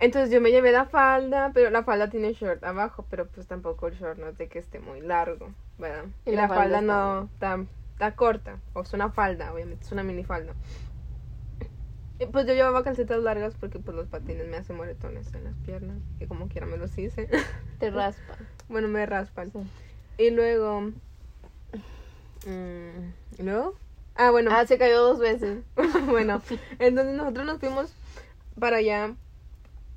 Entonces 0.00 0.30
yo 0.30 0.40
me 0.40 0.50
llevé 0.50 0.70
la 0.70 0.84
falda, 0.84 1.50
pero 1.52 1.70
la 1.70 1.82
falda 1.82 2.08
tiene 2.08 2.32
short 2.32 2.62
abajo, 2.62 3.04
pero 3.10 3.26
pues 3.26 3.46
tampoco 3.48 3.88
el 3.88 3.94
short 3.94 4.18
no 4.18 4.28
es 4.28 4.38
de 4.38 4.48
que 4.48 4.60
esté 4.60 4.78
muy 4.78 5.00
largo, 5.00 5.50
¿verdad? 5.76 6.04
Y 6.24 6.30
Y, 6.30 6.36
la 6.36 6.42
la, 6.42 6.48
falda 6.48 6.80
no 6.80 7.24
está, 7.24 7.58
está 7.94 8.14
corta, 8.14 8.58
o 8.74 8.82
es 8.82 8.92
una 8.92 9.10
falda, 9.10 9.52
obviamente, 9.52 9.84
es 9.84 9.90
una 9.90 10.04
mini 10.04 10.22
falda. 10.22 10.54
Y 12.20 12.26
pues 12.26 12.46
yo 12.46 12.54
llevaba 12.54 12.82
calcetas 12.82 13.22
largas 13.22 13.54
porque 13.54 13.78
pues 13.78 13.96
los 13.96 14.08
patines 14.08 14.46
me 14.48 14.56
hacen 14.56 14.76
moretones 14.76 15.32
en 15.34 15.44
las 15.44 15.54
piernas, 15.58 15.98
y 16.20 16.26
como 16.26 16.48
quiera 16.48 16.66
me 16.66 16.76
los 16.76 16.96
hice. 16.96 17.28
Te 17.78 17.90
raspa. 17.92 18.36
bueno, 18.68 18.88
me 18.88 19.04
raspan. 19.04 19.50
Sí. 19.52 19.58
Y 20.18 20.30
luego. 20.30 20.92
mm, 22.46 23.38
¿y 23.38 23.42
luego? 23.42 23.74
Ah, 24.16 24.30
bueno. 24.32 24.50
Ah, 24.52 24.66
se 24.66 24.78
cayó 24.78 25.00
dos 25.00 25.20
veces. 25.20 25.62
bueno, 26.06 26.42
entonces 26.80 27.16
nosotros 27.16 27.46
nos 27.46 27.60
fuimos 27.60 27.92
para 28.58 28.78
allá 28.78 29.14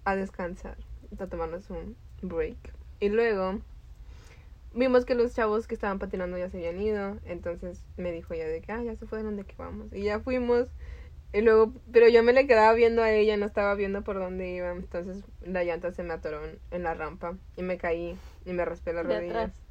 a 0.04 0.16
descansar, 0.16 0.78
a 1.20 1.28
tomarnos 1.28 1.70
un 1.70 1.96
break. 2.22 2.58
Y 3.00 3.10
luego 3.10 3.60
vimos 4.74 5.06
que 5.06 5.16
los 5.16 5.34
chavos 5.34 5.68
que 5.68 5.76
estaban 5.76 6.00
patinando 6.00 6.38
ya 6.38 6.50
se 6.50 6.58
habían 6.58 6.82
ido. 6.82 7.18
Entonces 7.26 7.84
me 7.98 8.12
dijo 8.12 8.34
ella 8.34 8.48
de 8.48 8.62
que, 8.62 8.72
ah, 8.72 8.84
ya 8.84 8.96
se 8.96 9.06
fueron, 9.06 9.36
¿de 9.36 9.44
qué 9.44 9.56
vamos? 9.58 9.92
Y 9.94 10.04
ya 10.04 10.20
fuimos. 10.20 10.70
Y 11.34 11.42
luego, 11.42 11.72
pero 11.94 12.10
yo 12.10 12.24
me 12.24 12.34
le 12.34 12.46
quedaba 12.46 12.74
viendo 12.74 13.02
a 13.02 13.12
ella, 13.12 13.38
no 13.38 13.46
estaba 13.46 13.74
viendo 13.76 14.04
por 14.04 14.20
dónde 14.20 14.50
iba. 14.50 14.72
Entonces 14.72 15.24
la 15.42 15.64
llanta 15.64 15.92
se 15.92 16.04
me 16.04 16.14
atoró 16.14 16.44
en, 16.46 16.60
en 16.72 16.84
la 16.84 16.94
rampa 16.94 17.38
y 17.56 17.64
me 17.64 17.78
caí 17.78 18.18
y 18.46 18.54
me 18.54 18.66
raspé 18.66 18.94
la 18.94 19.04
De 19.04 19.16
rodilla. 19.16 19.44
atrás. 19.44 19.62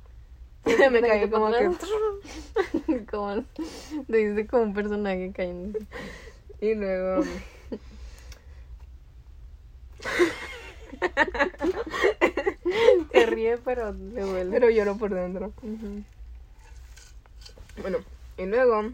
me 0.93 1.01
caí 1.01 1.29
como 1.29 1.51
que. 1.53 1.71
que. 2.89 3.07
como. 3.11 3.45
Te 4.09 4.17
dice 4.17 4.47
como 4.47 4.63
un 4.65 4.75
personaje 4.75 5.33
cayendo. 5.35 5.79
Y 6.61 6.75
luego. 6.75 7.25
Se 13.13 13.27
ríe, 13.27 13.59
pero 13.59 13.93
le 13.93 14.23
duele. 14.23 14.51
Pero 14.51 14.71
lloro 14.71 14.97
por 14.97 15.15
dentro. 15.15 15.53
Bueno, 17.83 17.99
y 18.37 18.47
luego. 18.47 18.93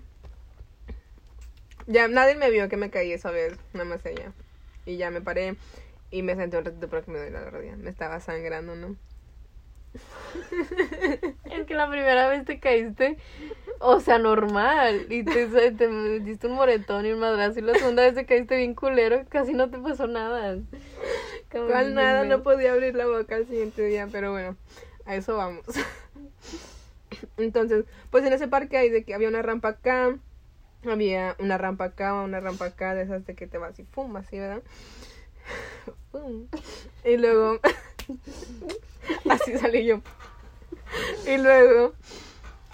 Ya 1.87 2.09
nadie 2.09 2.35
me 2.35 2.51
vio 2.51 2.69
que 2.69 2.77
me 2.77 2.91
caí 2.91 3.13
esa 3.13 3.31
vez, 3.31 3.57
nada 3.73 3.85
más 3.85 4.05
ella. 4.05 4.33
Y 4.87 4.97
ya 4.97 5.11
me 5.11 5.21
paré 5.21 5.57
y 6.11 6.23
me 6.23 6.35
senté 6.35 6.59
un 6.59 6.65
ratito 6.65 6.89
porque 6.89 7.11
me 7.11 7.19
dolía 7.19 7.41
la 7.41 7.51
rodilla. 7.51 7.77
Me 7.77 7.91
estaba 7.91 8.21
sangrando, 8.21 8.75
¿no? 8.75 8.97
Es 11.45 11.67
que 11.67 11.75
la 11.75 11.89
primera 11.89 12.29
vez 12.29 12.45
te 12.45 12.61
caíste, 12.61 13.17
o 13.81 14.01
sea, 14.01 14.19
normal. 14.19 15.07
Y 15.11 15.25
te, 15.25 15.47
te 15.73 16.21
diste 16.21 16.47
un 16.47 16.55
moretón 16.55 17.07
y 17.07 17.13
un 17.13 17.21
madrazo. 17.21 17.59
Y 17.59 17.63
la 17.63 17.75
segunda 17.75 18.03
vez 18.03 18.15
te 18.15 18.27
caíste 18.27 18.57
bien 18.57 18.75
culero. 18.75 19.25
Casi 19.29 19.53
no 19.53 19.71
te 19.71 19.79
pasó 19.79 20.07
nada. 20.07 20.59
Como 21.51 21.65
Igual 21.65 21.95
nada, 21.95 22.25
no 22.25 22.43
podía 22.43 22.73
abrir 22.73 22.95
la 22.95 23.07
boca 23.07 23.37
al 23.37 23.47
siguiente 23.47 23.83
día, 23.83 24.09
pero 24.11 24.33
bueno, 24.33 24.57
a 25.05 25.15
eso 25.15 25.37
vamos. 25.37 25.65
Entonces, 27.37 27.85
pues 28.11 28.25
en 28.25 28.33
ese 28.33 28.49
parque 28.49 28.77
hay 28.77 28.91
de 28.91 29.05
que 29.05 29.15
había 29.15 29.29
una 29.29 29.43
rampa 29.43 29.69
acá, 29.69 30.19
había 30.85 31.37
una 31.39 31.57
rampa 31.57 31.85
acá, 31.85 32.15
una 32.15 32.41
rampa 32.41 32.67
acá, 32.67 32.95
de 32.95 33.03
esas 33.03 33.25
de 33.27 33.35
que 33.35 33.47
te 33.47 33.59
vas 33.59 33.79
y 33.79 33.85
pum, 33.85 34.17
así, 34.17 34.39
¿verdad? 34.39 34.63
Pum. 36.11 36.49
Y 37.05 37.17
luego, 37.17 37.61
así 39.31 39.57
salí 39.59 39.85
yo. 39.87 40.01
Y 41.27 41.39
luego, 41.39 41.95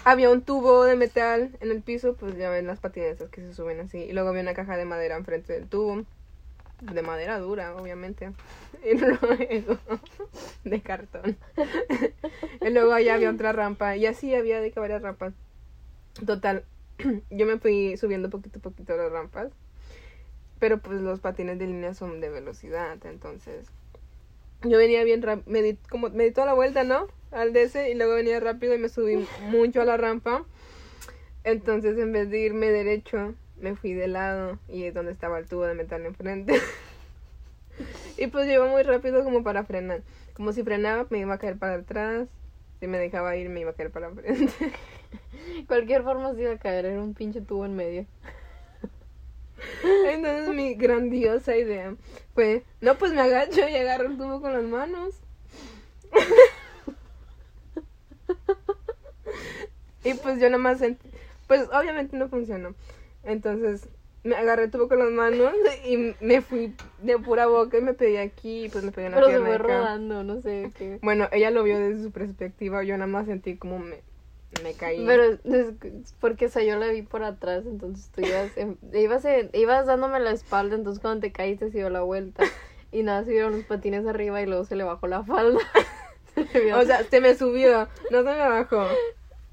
había 0.03 0.29
un 0.29 0.41
tubo 0.41 0.83
de 0.83 0.95
metal 0.95 1.57
en 1.61 1.71
el 1.71 1.81
piso, 1.81 2.15
pues 2.15 2.35
ya 2.37 2.49
ven 2.49 2.67
las 2.67 2.79
patinetas 2.79 3.29
que 3.29 3.41
se 3.41 3.53
suben 3.53 3.79
así. 3.79 3.99
Y 3.99 4.13
luego 4.13 4.29
había 4.29 4.41
una 4.41 4.53
caja 4.53 4.77
de 4.77 4.85
madera 4.85 5.15
enfrente 5.17 5.53
del 5.53 5.67
tubo. 5.67 6.03
De 6.81 7.01
madera 7.01 7.39
dura, 7.39 7.75
obviamente. 7.75 8.31
Y 8.85 8.97
luego 8.97 9.27
de 10.65 10.81
cartón. 10.81 11.37
Y 12.61 12.69
luego 12.69 12.91
allá 12.91 13.15
había 13.15 13.31
otra 13.31 13.53
rampa. 13.53 13.95
Y 13.95 14.05
así 14.05 14.35
había 14.35 14.59
de 14.59 14.71
varias 14.71 15.01
rampas. 15.01 15.33
Total, 16.25 16.65
yo 17.29 17.45
me 17.45 17.59
fui 17.59 17.95
subiendo 17.95 18.29
poquito 18.29 18.59
a 18.59 18.61
poquito 18.61 18.97
las 18.97 19.11
rampas. 19.11 19.51
Pero 20.59 20.79
pues 20.79 20.99
los 21.01 21.21
patines 21.21 21.59
de 21.59 21.67
línea 21.67 21.93
son 21.93 22.19
de 22.19 22.29
velocidad. 22.29 22.97
Entonces, 23.05 23.67
yo 24.63 24.77
venía 24.77 25.03
bien 25.05 25.21
rápido. 25.21 25.49
Me 25.49 25.61
di, 25.61 25.77
como, 25.89 26.09
me 26.09 26.25
di 26.25 26.31
toda 26.31 26.47
la 26.47 26.53
vuelta, 26.53 26.83
¿no? 26.83 27.07
Al 27.33 27.53
DC. 27.53 27.89
Y 27.89 27.95
luego 27.95 28.15
venía 28.15 28.39
rápido 28.39 28.75
y 28.75 28.77
me 28.77 28.89
subí 28.89 29.27
mucho 29.49 29.81
a 29.81 29.85
la 29.85 29.97
rampa. 29.97 30.45
Entonces, 31.43 31.97
en 31.97 32.11
vez 32.11 32.29
de 32.29 32.39
irme 32.39 32.67
derecho, 32.67 33.35
me 33.59 33.75
fui 33.75 33.93
de 33.93 34.07
lado 34.07 34.59
y 34.67 34.83
es 34.83 34.93
donde 34.93 35.11
estaba 35.11 35.39
el 35.39 35.47
tubo 35.47 35.65
de 35.65 35.73
metal 35.73 36.05
enfrente. 36.05 36.55
y 38.17 38.27
pues 38.27 38.47
yo 38.47 38.53
iba 38.53 38.67
muy 38.67 38.83
rápido 38.83 39.23
como 39.23 39.43
para 39.43 39.63
frenar. 39.63 40.01
Como 40.33 40.53
si 40.53 40.63
frenaba, 40.63 41.05
me 41.09 41.19
iba 41.19 41.33
a 41.33 41.37
caer 41.37 41.57
para 41.57 41.75
atrás. 41.75 42.27
Si 42.79 42.87
me 42.87 42.97
dejaba 42.97 43.35
ir, 43.35 43.49
me 43.49 43.61
iba 43.61 43.71
a 43.71 43.75
caer 43.75 43.91
para 43.91 44.11
frente. 44.11 44.51
Cualquier 45.67 46.03
forma 46.03 46.33
se 46.33 46.41
iba 46.41 46.51
a 46.51 46.57
caer, 46.57 46.85
era 46.85 47.01
un 47.01 47.13
pinche 47.13 47.41
tubo 47.41 47.65
en 47.65 47.75
medio. 47.75 48.05
Entonces 50.05 50.49
mi 50.53 50.75
grandiosa 50.75 51.55
idea 51.55 51.95
fue, 52.33 52.63
no, 52.81 52.97
pues 52.97 53.13
me 53.13 53.21
agacho 53.21 53.67
y 53.67 53.75
agarro 53.75 54.07
el 54.07 54.17
tubo 54.17 54.41
con 54.41 54.53
las 54.53 54.63
manos. 54.63 55.15
y 60.03 60.13
pues 60.15 60.39
yo 60.39 60.47
nada 60.49 60.57
más 60.57 60.79
sentí, 60.79 61.09
pues 61.47 61.67
obviamente 61.73 62.17
no 62.17 62.27
funcionó. 62.29 62.75
Entonces 63.23 63.89
me 64.23 64.35
agarré 64.35 64.65
el 64.65 64.71
tubo 64.71 64.87
con 64.87 64.99
las 64.99 65.11
manos 65.11 65.53
y 65.85 66.15
me 66.19 66.41
fui 66.41 66.75
de 66.97 67.17
pura 67.19 67.47
boca 67.47 67.77
y 67.77 67.81
me 67.81 67.93
pedí 67.93 68.17
aquí 68.17 68.65
y 68.65 68.69
pues 68.69 68.83
me 68.83 68.91
pedí 68.91 69.07
una 69.07 69.15
Pero 69.15 69.27
se 69.27 69.39
fue 69.39 69.55
acá. 69.55 69.63
rodando, 69.63 70.23
no 70.23 70.41
sé 70.41 70.71
qué. 70.77 70.99
Bueno, 71.01 71.27
ella 71.31 71.51
lo 71.51 71.63
vio 71.63 71.77
desde 71.79 72.03
su 72.03 72.11
perspectiva, 72.11 72.83
yo 72.83 72.95
nada 72.97 73.07
más 73.07 73.25
sentí 73.25 73.57
como 73.57 73.79
me, 73.79 74.01
me 74.61 74.73
caí. 74.73 75.05
Pero 75.05 75.23
es 75.23 76.13
porque 76.19 76.45
o 76.45 76.49
sea, 76.49 76.63
yo 76.63 76.77
la 76.77 76.87
vi 76.87 77.01
por 77.01 77.23
atrás, 77.23 77.65
entonces 77.65 78.09
tú 78.11 78.21
ibas, 78.21 78.55
en- 78.57 78.77
ibas, 78.93 79.25
en- 79.25 79.49
ibas 79.53 79.85
dándome 79.85 80.19
la 80.19 80.31
espalda, 80.31 80.75
entonces 80.75 81.01
cuando 81.01 81.21
te 81.21 81.31
caíste 81.31 81.71
se 81.71 81.79
dio 81.79 81.89
la 81.89 82.01
vuelta. 82.01 82.43
Y 82.91 83.01
nada, 83.03 83.23
se 83.25 83.31
vieron 83.31 83.53
los 83.53 83.63
patines 83.63 84.05
arriba 84.05 84.41
y 84.41 84.45
luego 84.45 84.65
se 84.65 84.75
le 84.75 84.83
bajó 84.83 85.07
la 85.07 85.23
falda. 85.23 85.59
O 86.75 86.83
sea, 86.83 87.03
se 87.03 87.21
me 87.21 87.35
subió, 87.35 87.87
no 88.11 88.17
se 88.19 88.23
me 88.23 88.37
bajó. 88.37 88.87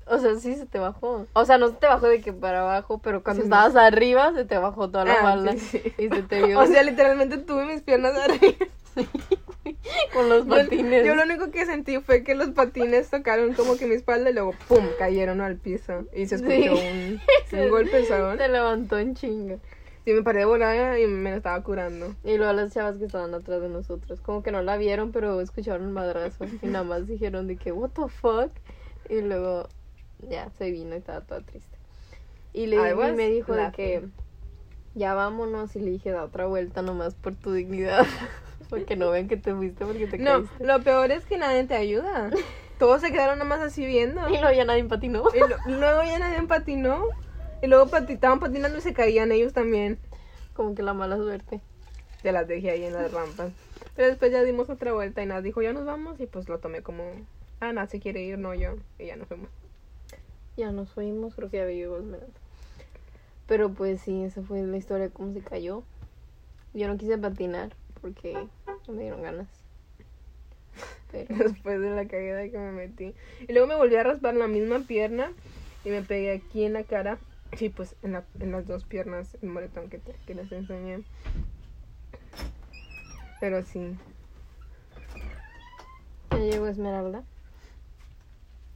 o 0.06 0.18
sea, 0.18 0.34
sí 0.36 0.54
se 0.54 0.66
te 0.66 0.78
bajó. 0.78 1.26
O 1.32 1.44
sea, 1.44 1.58
no 1.58 1.68
se 1.68 1.74
te 1.74 1.86
bajó 1.86 2.08
de 2.08 2.20
que 2.20 2.32
para 2.32 2.60
abajo, 2.62 2.98
pero 3.02 3.22
cuando 3.22 3.42
Sí, 3.42 3.46
estabas 3.46 3.76
arriba 3.76 4.32
se 4.34 4.44
te 4.44 4.58
bajó 4.58 4.88
toda 4.90 5.04
la 5.04 5.14
Ah, 5.32 5.52
sí, 5.56 5.58
sí. 5.58 5.92
Y 5.98 6.08
se 6.08 6.22
te 6.22 6.42
vio 6.42 6.58
O 6.58 6.66
sea, 6.66 6.82
literalmente 6.82 7.38
tuve 7.38 7.64
mis 7.66 7.82
piernas 7.82 8.14
arriba. 8.16 8.66
con 10.12 10.28
los 10.28 10.46
patines. 10.46 11.06
Yo, 11.06 11.14
lo 11.14 11.22
único 11.22 11.50
que 11.50 11.64
sentí 11.66 11.98
fue 12.00 12.24
que 12.24 12.34
los 12.34 12.50
patines 12.50 13.08
tocaron 13.10 13.54
como 13.54 13.76
que 13.76 13.86
mi 13.86 13.94
espalda 13.94 14.30
y 14.30 14.32
luego 14.32 14.54
¡pum! 14.68 14.84
cayeron 14.98 15.40
al 15.40 15.56
piso. 15.56 16.04
Y 16.14 16.26
se 16.26 16.36
escuchó 16.36 16.72
un, 16.74 17.20
un 17.52 17.70
golpezón. 17.70 18.38
Se 18.38 18.48
levantó 18.48 18.98
en 18.98 19.14
chinga. 19.14 19.56
Sí, 20.04 20.12
me 20.12 20.22
paré 20.22 20.40
de 20.40 20.44
volada 20.46 20.98
y 20.98 21.06
me 21.06 21.30
lo 21.30 21.36
estaba 21.36 21.62
curando. 21.62 22.14
Y 22.24 22.36
luego 22.38 22.52
las 22.54 22.72
chavas 22.72 22.96
que 22.96 23.04
estaban 23.04 23.34
atrás 23.34 23.60
de 23.60 23.68
nosotros, 23.68 24.20
como 24.20 24.42
que 24.42 24.50
no 24.50 24.62
la 24.62 24.76
vieron, 24.76 25.12
pero 25.12 25.40
escucharon 25.40 25.86
el 25.88 25.92
madrazo. 25.92 26.46
Y 26.62 26.66
nada 26.68 26.84
más 26.84 27.06
dijeron 27.06 27.46
de 27.46 27.56
que, 27.56 27.70
what 27.72 27.90
the 27.90 28.08
fuck. 28.08 28.50
Y 29.08 29.20
luego 29.20 29.68
ya 30.28 30.48
se 30.56 30.70
vino 30.70 30.94
y 30.94 30.98
estaba 30.98 31.20
toda 31.20 31.40
triste. 31.42 31.76
Y, 32.52 32.66
le, 32.66 32.76
y 32.76 32.94
me 33.12 33.28
dijo 33.28 33.52
de 33.54 33.70
que, 33.72 34.08
ya 34.94 35.14
vámonos. 35.14 35.76
Y 35.76 35.80
le 35.80 35.90
dije, 35.90 36.10
da 36.10 36.24
otra 36.24 36.46
vuelta 36.46 36.80
nomás 36.82 37.14
por 37.14 37.34
tu 37.34 37.52
dignidad. 37.52 38.06
porque 38.70 38.96
no 38.96 39.10
ven 39.10 39.28
que 39.28 39.36
te 39.36 39.54
fuiste 39.54 39.84
porque 39.84 40.06
te 40.06 40.18
No, 40.18 40.42
caíste. 40.44 40.64
lo 40.64 40.82
peor 40.82 41.10
es 41.10 41.24
que 41.26 41.36
nadie 41.36 41.64
te 41.64 41.74
ayuda. 41.74 42.30
Todos 42.78 43.02
se 43.02 43.12
quedaron 43.12 43.38
nada 43.38 43.48
más 43.48 43.60
así 43.60 43.84
viendo. 43.84 44.26
Y 44.30 44.38
luego 44.38 44.52
ya 44.52 44.64
nadie 44.64 44.84
patinó. 44.84 45.24
Y 45.34 45.40
lo- 45.40 45.78
luego 45.78 46.02
ya 46.04 46.18
nadie 46.18 46.42
patinó. 46.46 47.02
Y 47.62 47.66
luego 47.66 47.90
estaban 48.08 48.40
patinando 48.40 48.78
y 48.78 48.80
se 48.80 48.94
caían 48.94 49.32
ellos 49.32 49.52
también. 49.52 49.98
Como 50.54 50.74
que 50.74 50.82
la 50.82 50.94
mala 50.94 51.16
suerte. 51.16 51.60
Ya 52.22 52.32
las 52.32 52.48
dejé 52.48 52.70
ahí 52.70 52.84
en 52.84 52.94
las 52.94 53.12
rampas. 53.12 53.52
Pero 53.96 54.08
después 54.08 54.32
ya 54.32 54.42
dimos 54.42 54.70
otra 54.70 54.92
vuelta 54.92 55.22
y 55.22 55.26
nada 55.26 55.42
dijo, 55.42 55.62
ya 55.62 55.72
nos 55.72 55.84
vamos. 55.84 56.20
Y 56.20 56.26
pues 56.26 56.48
lo 56.48 56.58
tomé 56.58 56.82
como, 56.82 57.04
ah, 57.60 57.72
nada, 57.72 57.86
se 57.86 58.00
quiere 58.00 58.22
ir, 58.22 58.38
no 58.38 58.54
yo. 58.54 58.76
Y 58.98 59.06
ya 59.06 59.16
nos 59.16 59.28
fuimos. 59.28 59.48
Ya 60.56 60.72
nos 60.72 60.90
fuimos, 60.90 61.34
creo 61.34 61.50
que 61.50 61.58
ya 61.58 61.66
llegó 61.66 61.98
Esmeralda. 61.98 62.40
Pero 63.46 63.70
pues 63.70 64.00
sí, 64.02 64.22
esa 64.24 64.42
fue 64.42 64.62
la 64.62 64.76
historia 64.76 65.06
de 65.06 65.12
cómo 65.12 65.32
se 65.32 65.40
cayó. 65.40 65.82
Yo 66.72 66.86
no 66.86 66.96
quise 66.96 67.18
patinar 67.18 67.74
porque 68.00 68.34
no 68.86 68.94
me 68.94 69.02
dieron 69.02 69.22
ganas. 69.22 69.48
Pero 71.10 71.34
Después 71.50 71.80
de 71.80 71.90
la 71.90 72.06
caída 72.06 72.42
que 72.48 72.58
me 72.58 72.72
metí. 72.72 73.14
Y 73.48 73.52
luego 73.52 73.66
me 73.66 73.76
volví 73.76 73.96
a 73.96 74.02
raspar 74.02 74.34
la 74.34 74.46
misma 74.46 74.80
pierna. 74.80 75.32
Y 75.84 75.90
me 75.90 76.02
pegué 76.02 76.32
aquí 76.32 76.64
en 76.64 76.74
la 76.74 76.84
cara. 76.84 77.18
Sí, 77.56 77.68
pues 77.68 77.96
en, 78.02 78.12
la, 78.12 78.24
en 78.38 78.52
las 78.52 78.66
dos 78.66 78.84
piernas, 78.84 79.36
el 79.42 79.48
moretón 79.50 79.88
que, 79.90 79.98
te- 79.98 80.14
que 80.26 80.34
les 80.34 80.50
enseñé. 80.52 81.02
Pero 83.40 83.62
sí, 83.62 83.96
ya 86.30 86.38
llegó 86.38 86.66
Esmeralda. 86.68 87.22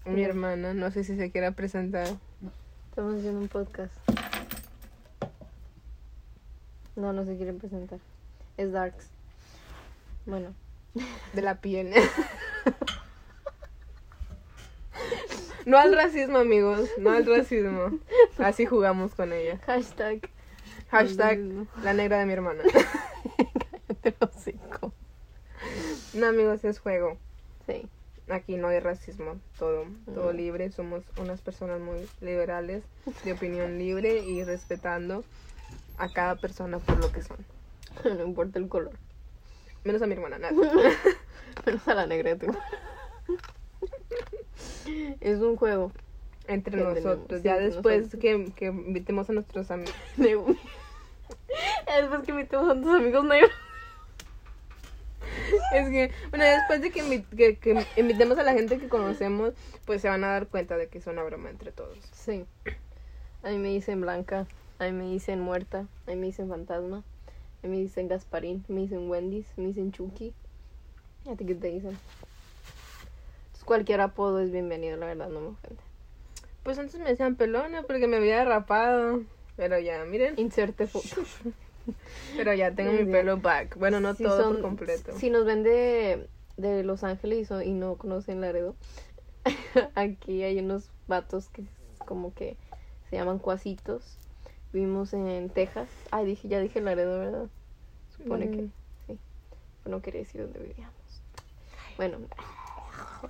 mi 0.07 0.23
hermana, 0.23 0.75
no 0.75 0.90
sé 0.90 1.04
si 1.04 1.16
se 1.16 1.31
quiera 1.31 1.52
presentar. 1.52 2.09
Estamos 2.90 3.16
haciendo 3.16 3.40
un 3.40 3.49
podcast. 3.49 3.93
No, 6.97 7.12
no 7.12 7.25
se 7.25 7.37
quieren 7.37 7.59
presentar. 7.59 7.99
Es 8.57 8.73
Darks. 8.73 9.09
Bueno, 10.26 10.54
De 11.33 11.43
la 11.43 11.61
piel. 11.61 11.93
No 15.67 15.79
al 15.79 15.95
racismo, 15.95 16.39
amigos. 16.39 16.89
No 16.99 17.11
al 17.11 17.25
racismo. 17.27 17.99
Así 18.39 18.67
jugamos 18.67 19.15
con 19.15 19.33
ella. 19.33 19.59
hashtag. 19.67 20.29
Hashtag 20.91 21.39
la 21.83 21.93
negra 21.95 22.19
de 22.19 22.27
mi 22.27 22.33
hermana. 22.35 22.63
Cállate 23.89 24.09
el 24.09 24.17
hocico. 24.21 24.93
No, 26.13 26.27
amigos, 26.27 26.65
es 26.65 26.79
juego. 26.79 27.17
Sí. 27.67 27.89
Aquí 28.29 28.57
no 28.57 28.69
hay 28.69 28.81
racismo. 28.81 29.37
Todo, 29.59 29.87
todo 30.15 30.33
Mm. 30.33 30.37
libre. 30.37 30.71
Somos 30.71 31.03
unas 31.19 31.41
personas 31.41 31.81
muy 31.81 32.07
liberales, 32.21 32.83
de 33.25 33.33
opinión 33.33 33.79
libre 33.79 34.19
y 34.19 34.45
respetando 34.45 35.25
a 35.99 36.09
cada 36.13 36.37
persona 36.37 36.79
por 36.79 36.99
lo 36.99 37.11
que 37.13 37.23
son. 37.23 37.39
No 38.05 38.25
importa 38.25 38.59
el 38.59 38.69
color. 38.69 38.93
Menos 39.85 40.03
a 40.03 40.07
mi 40.07 40.13
hermana, 40.15 40.39
nada. 40.39 40.55
Menos 41.67 41.89
a 41.89 41.95
la 41.95 42.07
negra 42.07 42.35
de 42.35 42.47
tu 42.47 42.53
Es 45.21 45.41
un 45.41 45.57
juego. 45.57 45.93
Entre 46.47 46.77
nosotros. 46.77 47.43
ya 47.43 47.57
después 47.57 48.03
nosotros. 48.13 48.21
que, 48.21 48.53
que 48.55 48.67
invitemos 48.67 49.31
a 49.31 49.33
nuestros 49.33 49.71
amigos. 49.71 50.57
Después 52.00 52.23
que 52.25 52.33
metemos 52.33 52.69
a 52.71 52.75
tus 52.81 52.95
amigos 52.95 53.25
negros. 53.25 53.50
Es 55.73 55.89
que, 55.89 56.11
bueno, 56.31 56.45
después 56.45 56.81
de 56.83 56.91
que, 56.91 57.03
invi- 57.03 57.27
que, 57.37 57.57
que 57.57 57.85
invitemos 57.97 58.39
a 58.39 58.43
la 58.45 58.53
gente 58.53 58.79
que 58.79 58.89
conocemos, 58.89 59.53
pues 59.85 60.00
se 60.03 60.09
van 60.09 60.23
a 60.23 60.29
dar 60.29 60.47
cuenta 60.47 60.77
de 60.77 60.89
que 60.89 60.99
es 60.99 61.07
una 61.07 61.23
broma 61.23 61.50
entre 61.50 61.73
todos. 61.73 61.99
Sí. 62.13 62.45
A 63.43 63.49
mí 63.50 63.59
me 63.59 63.69
dicen 63.69 64.00
Blanca. 64.00 64.47
A 64.79 64.85
mí 64.85 64.93
me 64.93 65.05
dicen 65.11 65.41
Muerta. 65.41 65.87
A 66.07 66.11
mí 66.11 66.17
me 66.17 66.27
dicen 66.27 66.49
Fantasma. 66.49 66.99
A 67.63 67.67
mí 67.67 67.77
me 67.77 67.79
dicen 67.79 68.09
Gasparín. 68.09 68.65
Me 68.69 68.83
dicen 68.83 69.09
Wendy's. 69.11 69.47
Me 69.57 69.67
dicen 69.67 69.91
Chucky. 69.93 70.35
¿Y 71.27 71.31
a 71.31 71.37
ti 71.37 71.45
qué 71.45 71.55
te 71.55 71.69
dicen? 71.69 71.99
Cualquier 73.65 74.00
apodo 74.00 74.41
es 74.41 74.50
bienvenido, 74.53 74.97
la 74.97 75.07
verdad, 75.07 75.29
no 75.29 75.41
me 75.41 75.47
ofende. 75.49 75.83
Pues 76.63 76.79
antes 76.79 76.99
me 77.00 77.09
decían 77.09 77.37
pelona 77.37 77.83
porque 77.83 78.07
me 78.07 78.17
había 78.17 78.45
rapado. 78.45 79.23
Pero 79.57 79.79
ya, 79.79 80.05
miren. 80.05 80.35
Inserte 80.39 80.87
foto. 80.87 81.07
Pero 82.37 82.55
ya 82.55 82.75
tengo 82.75 82.93
mi 82.93 83.05
pelo 83.05 83.37
back. 83.39 83.77
Bueno, 83.77 84.00
no 84.00 84.15
Si 84.15 84.25
todo 84.25 84.43
son- 84.43 84.53
por 84.55 84.63
completo. 84.63 85.13
Si 85.19 85.31
nos 85.31 85.45
ven 85.45 85.63
de, 85.63 86.29
de 86.57 86.83
Los 86.83 87.05
Ángeles 87.05 87.49
y, 87.65 87.71
no 87.73 87.97
conocen 87.97 88.41
Laredo, 88.41 88.75
aquí 89.95 90.43
hay 90.43 90.59
unos 90.59 90.91
vatos 91.07 91.49
que 91.50 91.65
como 92.07 92.33
que 92.35 92.57
se 93.11 93.17
llaman 93.17 93.39
cuasitos. 93.39 94.17
Vivimos 94.73 95.13
en 95.13 95.50
Texas. 95.50 95.89
Ay, 96.11 96.27
dije, 96.27 96.49
ya 96.49 96.59
dije 96.61 96.81
Laredo, 96.81 97.19
¿verdad? 97.21 97.47
Supone 98.17 98.50
que 98.50 98.63
Mm. 98.63 98.73
sí. 99.07 99.19
Pero 99.85 99.97
no 99.97 100.03
quería 100.03 100.21
decir 100.23 100.41
dónde 100.43 100.59
vivíamos. 100.59 100.95
Bueno, 101.97 102.19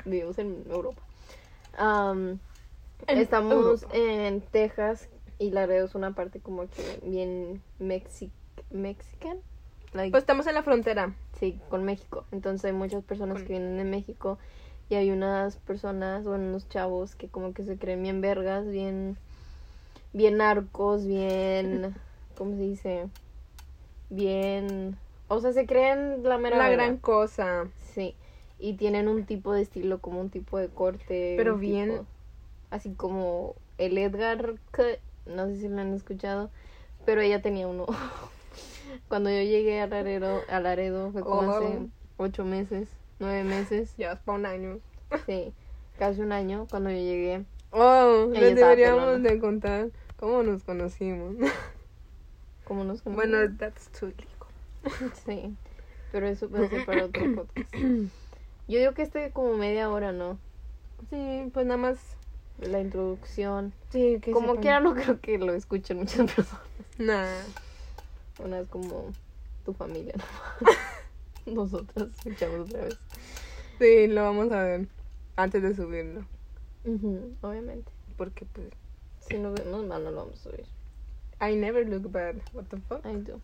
vivimos 0.04 0.38
en 0.38 0.64
Europa. 0.70 1.02
En 3.06 3.18
estamos 3.18 3.82
Europa. 3.82 3.88
en 3.96 4.40
Texas 4.40 5.08
y 5.38 5.50
Laredo 5.50 5.86
es 5.86 5.94
una 5.94 6.12
parte 6.14 6.40
como 6.40 6.62
que 6.68 7.00
bien 7.02 7.62
mexi 7.78 8.30
mexican. 8.70 9.38
Like, 9.92 10.10
Pues 10.10 10.22
estamos 10.22 10.46
en 10.46 10.54
la 10.54 10.62
frontera. 10.62 11.14
Sí, 11.38 11.60
con 11.68 11.84
México. 11.84 12.24
Entonces 12.32 12.64
hay 12.64 12.72
muchas 12.72 13.04
personas 13.04 13.38
Con- 13.38 13.46
que 13.46 13.52
vienen 13.52 13.76
de 13.76 13.84
México 13.84 14.38
y 14.88 14.96
hay 14.96 15.10
unas 15.10 15.56
personas, 15.56 16.24
bueno, 16.24 16.48
unos 16.48 16.68
chavos 16.68 17.14
que 17.14 17.28
como 17.28 17.52
que 17.54 17.64
se 17.64 17.76
creen 17.78 18.02
bien 18.02 18.20
vergas, 18.20 18.66
bien, 18.66 19.16
bien 20.12 20.36
narcos, 20.38 21.06
bien, 21.06 21.94
¿cómo 22.36 22.56
se 22.56 22.62
dice? 22.62 23.08
Bien, 24.10 24.96
o 25.28 25.40
sea, 25.40 25.52
se 25.52 25.66
creen 25.66 26.22
la 26.22 26.38
mera 26.38 26.58
La 26.58 26.70
gran 26.70 26.96
cosa. 26.98 27.66
Sí, 27.94 28.14
y 28.64 28.74
tienen 28.74 29.08
un 29.08 29.24
tipo 29.26 29.52
de 29.52 29.62
estilo, 29.62 29.98
como 29.98 30.20
un 30.20 30.30
tipo 30.30 30.58
de 30.58 30.68
corte. 30.68 31.34
Pero 31.36 31.56
bien- 31.58 31.90
tipo- 31.90 32.06
así 32.70 32.94
como 32.94 33.54
el 33.78 33.98
Edgar 33.98 34.54
Cut, 34.74 34.98
no 35.26 35.46
sé 35.46 35.56
si 35.56 35.68
lo 35.68 35.80
han 35.80 35.92
escuchado, 35.94 36.50
pero 37.04 37.20
ella 37.20 37.42
tenía 37.42 37.66
uno. 37.68 37.86
Cuando 39.08 39.28
yo 39.30 39.42
llegué 39.42 39.80
a 39.80 39.86
Laredo, 39.86 40.40
a 40.48 40.60
Laredo 40.60 41.10
fue 41.12 41.22
como 41.22 41.40
Oh. 41.40 41.56
hace 41.56 41.78
ocho 42.16 42.44
meses, 42.44 42.88
nueve 43.18 43.44
meses, 43.44 43.94
Ya 43.96 44.12
es 44.12 44.18
para 44.20 44.38
un 44.38 44.46
año. 44.46 44.78
sí, 45.26 45.52
casi 45.98 46.20
un 46.20 46.32
año 46.32 46.66
cuando 46.70 46.90
yo 46.90 46.96
llegué. 46.96 47.44
Oh, 47.70 48.28
les 48.32 48.54
deberíamos 48.54 49.22
de 49.22 49.38
contar 49.40 49.88
cómo 50.16 50.42
nos 50.42 50.62
conocimos. 50.62 51.34
¿Cómo 52.64 52.84
nos 52.84 53.02
conocimos? 53.02 53.16
bueno, 53.30 53.56
that's 53.58 53.88
too 53.88 54.08
illegal. 54.08 55.12
sí, 55.26 55.54
pero 56.12 56.26
eso 56.28 56.48
puede 56.48 56.68
ser 56.68 56.86
para 56.86 57.04
otro 57.06 57.22
podcast. 57.34 57.74
Yo 58.68 58.78
digo 58.78 58.92
que 58.94 59.02
este 59.02 59.30
como 59.30 59.54
media 59.56 59.90
hora, 59.90 60.12
¿no? 60.12 60.38
Sí, 61.10 61.50
pues 61.52 61.66
nada 61.66 61.76
más. 61.78 61.98
La 62.58 62.80
introducción. 62.80 63.72
Sí, 63.90 64.18
que 64.22 64.30
Como 64.32 64.48
sepan. 64.48 64.62
quiera, 64.62 64.80
no 64.80 64.94
creo 64.94 65.20
que 65.20 65.38
lo 65.38 65.52
escuchen 65.54 65.98
muchas 65.98 66.30
personas. 66.34 66.62
Nah. 66.98 67.42
Una 68.38 68.60
es 68.60 68.68
como 68.68 69.12
tu 69.64 69.72
familia, 69.74 70.14
¿no? 70.16 70.70
Nosotros 71.52 72.08
escuchamos 72.16 72.68
otra 72.70 72.84
vez. 72.84 72.96
Sí, 73.78 74.06
lo 74.06 74.22
vamos 74.22 74.50
a 74.52 74.62
ver 74.62 74.88
antes 75.36 75.62
de 75.62 75.74
subirlo. 75.74 76.24
Ujú, 76.84 77.34
obviamente. 77.42 77.90
Porque 78.16 78.46
pues. 78.46 78.68
Si 79.28 79.38
nos 79.38 79.54
vemos 79.54 79.84
mal, 79.86 80.04
no 80.04 80.10
lo 80.10 80.16
vamos 80.26 80.40
a 80.40 80.50
subir. 80.50 80.66
I 81.40 81.56
never 81.56 81.86
look 81.86 82.10
bad. 82.10 82.36
What 82.52 82.64
the 82.70 82.76
fuck? 82.88 83.04
I 83.04 83.16
do. 83.16 83.40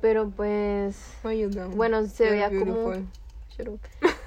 Pero 0.00 0.28
pues. 0.30 1.16
Bueno, 1.74 2.06
se 2.06 2.24
You're 2.24 2.30
veía 2.36 2.48
como. 2.48 2.74
beautiful. 2.90 3.08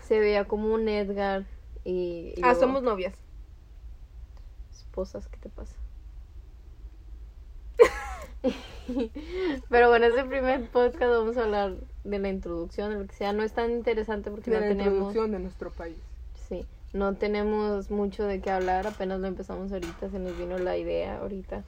Se 0.07 0.19
veía 0.19 0.45
como 0.45 0.73
un 0.73 0.87
Edgar 0.87 1.45
y. 1.83 2.33
y 2.35 2.41
Ah, 2.41 2.47
luego 2.51 2.59
somos 2.59 2.83
novias. 2.83 3.13
Esposas, 4.71 5.27
¿qué 5.27 5.37
te 5.37 5.49
pasa? 5.49 5.75
Pero 9.69 9.89
bueno, 9.89 10.05
este 10.05 10.23
primer 10.23 10.69
podcast 10.69 11.11
vamos 11.11 11.37
a 11.37 11.43
hablar 11.43 11.75
de 12.03 12.19
la 12.19 12.29
introducción, 12.29 12.91
de 12.91 12.99
lo 12.99 13.07
que 13.07 13.15
sea. 13.15 13.33
No 13.33 13.43
es 13.43 13.53
tan 13.53 13.71
interesante 13.71 14.29
porque 14.29 14.51
De 14.51 14.57
no 14.57 14.61
la 14.61 14.67
tenemos. 14.69 14.93
introducción 14.93 15.31
de 15.31 15.39
nuestro 15.39 15.71
país. 15.71 15.97
Sí, 16.47 16.65
no 16.93 17.15
tenemos 17.15 17.89
mucho 17.89 18.25
de 18.25 18.41
qué 18.41 18.51
hablar, 18.51 18.85
apenas 18.85 19.19
lo 19.19 19.27
empezamos 19.27 19.71
ahorita, 19.71 20.09
se 20.11 20.19
nos 20.19 20.37
vino 20.37 20.59
la 20.59 20.77
idea 20.77 21.17
ahorita. 21.19 21.63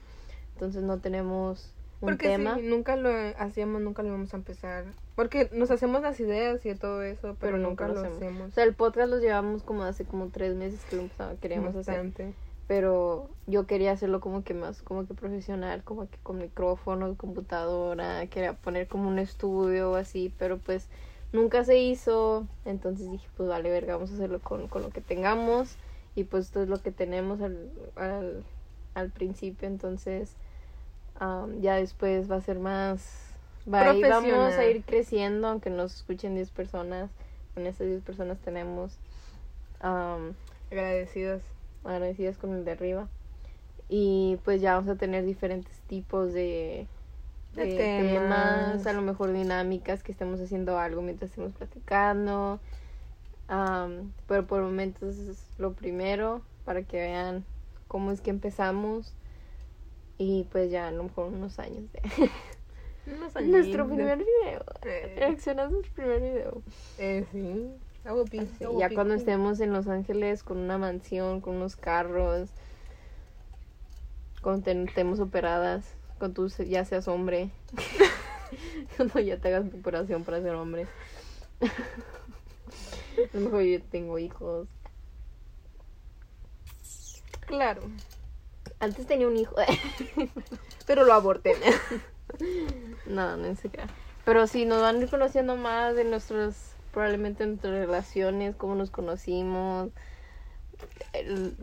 Entonces 0.54 0.82
no 0.84 0.98
tenemos 0.98 1.72
un 2.00 2.10
Porque 2.10 2.28
tema, 2.28 2.56
sí, 2.56 2.62
nunca 2.62 2.96
lo 2.96 3.10
hacíamos, 3.38 3.80
nunca 3.80 4.02
lo 4.02 4.08
íbamos 4.10 4.32
a 4.32 4.36
empezar. 4.36 4.84
Porque 5.16 5.50
nos 5.52 5.70
hacemos 5.70 6.00
las 6.00 6.20
ideas 6.20 6.64
y 6.64 6.74
todo 6.74 7.02
eso, 7.02 7.36
pero, 7.40 7.58
nunca, 7.58 7.88
lo 7.88 8.00
hacemos. 8.00 8.50
O 8.50 8.52
sea, 8.52 8.64
el 8.64 8.74
podcast 8.74 9.10
lo 9.10 9.18
llevamos 9.18 9.64
como 9.64 9.82
hace 9.82 10.04
como 10.04 10.28
tres 10.28 10.54
meses 10.54 10.84
que 10.84 10.96
lo 10.96 11.02
empezaba- 11.02 11.34
queríamos 11.36 11.74
hacer. 11.74 12.12
Pero 12.68 13.30
yo 13.46 13.66
quería 13.66 13.92
hacerlo 13.92 14.20
como 14.20 14.44
que 14.44 14.52
más, 14.54 14.82
como 14.82 15.06
que 15.06 15.14
profesional, 15.14 15.82
como 15.84 16.08
que 16.08 16.18
con 16.22 16.38
micrófono, 16.38 17.16
computadora, 17.16 18.26
quería 18.26 18.52
poner 18.52 18.86
como 18.86 19.08
un 19.08 19.18
estudio 19.18 19.92
o 19.92 19.94
así, 19.94 20.32
pero 20.38 20.58
pues 20.58 20.88
nunca 21.32 21.64
se 21.64 21.78
hizo. 21.78 22.46
Entonces 22.66 23.10
dije, 23.10 23.26
pues 23.36 23.48
vale, 23.48 23.70
verga, 23.70 23.94
vamos 23.96 24.10
a 24.10 24.14
hacerlo 24.14 24.38
con, 24.40 24.68
con 24.68 24.82
lo 24.82 24.90
que 24.90 25.00
tengamos. 25.00 25.76
Y 26.14 26.24
pues 26.24 26.44
esto 26.44 26.62
es 26.62 26.68
lo 26.68 26.80
que 26.82 26.92
tenemos 26.92 27.40
al, 27.40 27.70
al, 27.96 28.44
al 28.94 29.10
principio, 29.10 29.66
entonces 29.66 30.36
am, 31.18 31.60
ya 31.60 31.76
después 31.76 32.30
va 32.30 32.36
a 32.36 32.40
ser 32.40 32.58
más... 32.58 33.24
Va, 33.72 33.92
vamos 33.92 34.54
a 34.54 34.64
ir 34.64 34.82
creciendo, 34.84 35.48
aunque 35.48 35.70
nos 35.70 35.94
escuchen 35.96 36.34
10 36.34 36.50
personas. 36.50 37.10
Con 37.54 37.66
esas 37.66 37.86
10 37.86 38.02
personas 38.02 38.38
tenemos... 38.38 38.96
am, 39.80 40.34
Agradecidos. 40.70 41.42
agradecidas 41.84 42.36
con 42.38 42.54
el 42.54 42.64
de 42.64 42.72
arriba. 42.72 43.08
Y 43.88 44.38
pues 44.44 44.60
ya 44.60 44.74
vamos 44.74 44.90
a 44.90 44.96
tener 44.96 45.24
diferentes 45.24 45.78
tipos 45.88 46.32
de, 46.32 46.86
De 47.54 47.64
de 47.66 47.76
temas. 47.76 48.86
a 48.86 48.92
lo 48.92 49.00
mejor 49.02 49.32
dinámicas 49.32 50.02
que 50.02 50.12
estemos 50.12 50.40
haciendo 50.40 50.78
algo 50.78 51.00
mientras 51.02 51.30
estemos 51.30 51.52
platicando. 51.54 52.60
Am, 53.48 54.12
pero 54.26 54.46
por 54.46 54.60
momentos 54.62 55.16
es 55.16 55.42
lo 55.58 55.72
primero 55.72 56.42
para 56.66 56.82
que 56.82 56.98
vean 56.98 57.44
cómo 57.88 58.12
es 58.12 58.20
que 58.20 58.30
empezamos. 58.30 59.14
Y 60.18 60.44
pues 60.50 60.70
ya 60.70 60.88
a 60.88 60.90
lo 60.90 61.04
mejor 61.04 61.26
unos 61.28 61.58
años 61.58 61.84
de 61.92 62.00
Unos 63.06 63.34
nuestro 63.40 63.84
añitos. 63.84 63.86
primer 63.96 64.18
video. 64.18 64.64
Eh. 64.84 65.14
Reaccionando 65.18 65.78
al 65.78 65.84
primer 65.84 66.20
video. 66.20 66.62
Eh, 66.98 67.24
sí. 67.32 67.70
Así, 68.04 68.64
ya 68.78 68.88
cuando 68.90 69.14
estemos 69.14 69.60
en 69.60 69.72
Los 69.72 69.86
Ángeles 69.86 70.42
con 70.42 70.56
una 70.58 70.78
mansión, 70.78 71.40
con 71.42 71.56
unos 71.56 71.76
carros, 71.76 72.48
cuando 74.42 74.62
te- 74.62 74.82
estemos 74.84 75.20
operadas, 75.20 75.94
cuando 76.18 76.46
tú 76.48 76.64
ya 76.64 76.84
seas 76.86 77.06
hombre, 77.06 77.50
cuando 78.96 79.20
ya 79.20 79.36
te 79.38 79.48
hagas 79.48 79.70
tu 79.70 79.76
operación 79.78 80.24
para 80.24 80.40
ser 80.40 80.54
hombre. 80.54 80.86
A 81.60 83.36
lo 83.36 83.40
mejor 83.40 83.62
yo 83.62 83.82
tengo 83.82 84.18
hijos. 84.18 84.68
Claro. 87.46 87.82
Antes 88.80 89.06
tenía 89.06 89.26
un 89.26 89.36
hijo. 89.36 89.54
Pero 90.86 91.04
lo 91.04 91.12
aborté. 91.12 91.54
no, 93.06 93.36
no 93.36 93.54
se 93.56 93.68
crea. 93.70 93.88
Pero 94.24 94.46
sí, 94.46 94.64
nos 94.64 94.80
van 94.80 94.96
a 94.96 94.98
ir 95.00 95.08
conociendo 95.10 95.56
más 95.56 95.94
de 95.96 96.04
nuestras, 96.04 96.74
probablemente 96.92 97.46
nuestras 97.46 97.72
relaciones, 97.74 98.54
cómo 98.56 98.74
nos 98.74 98.90
conocimos, 98.90 99.90
el- 101.12 101.54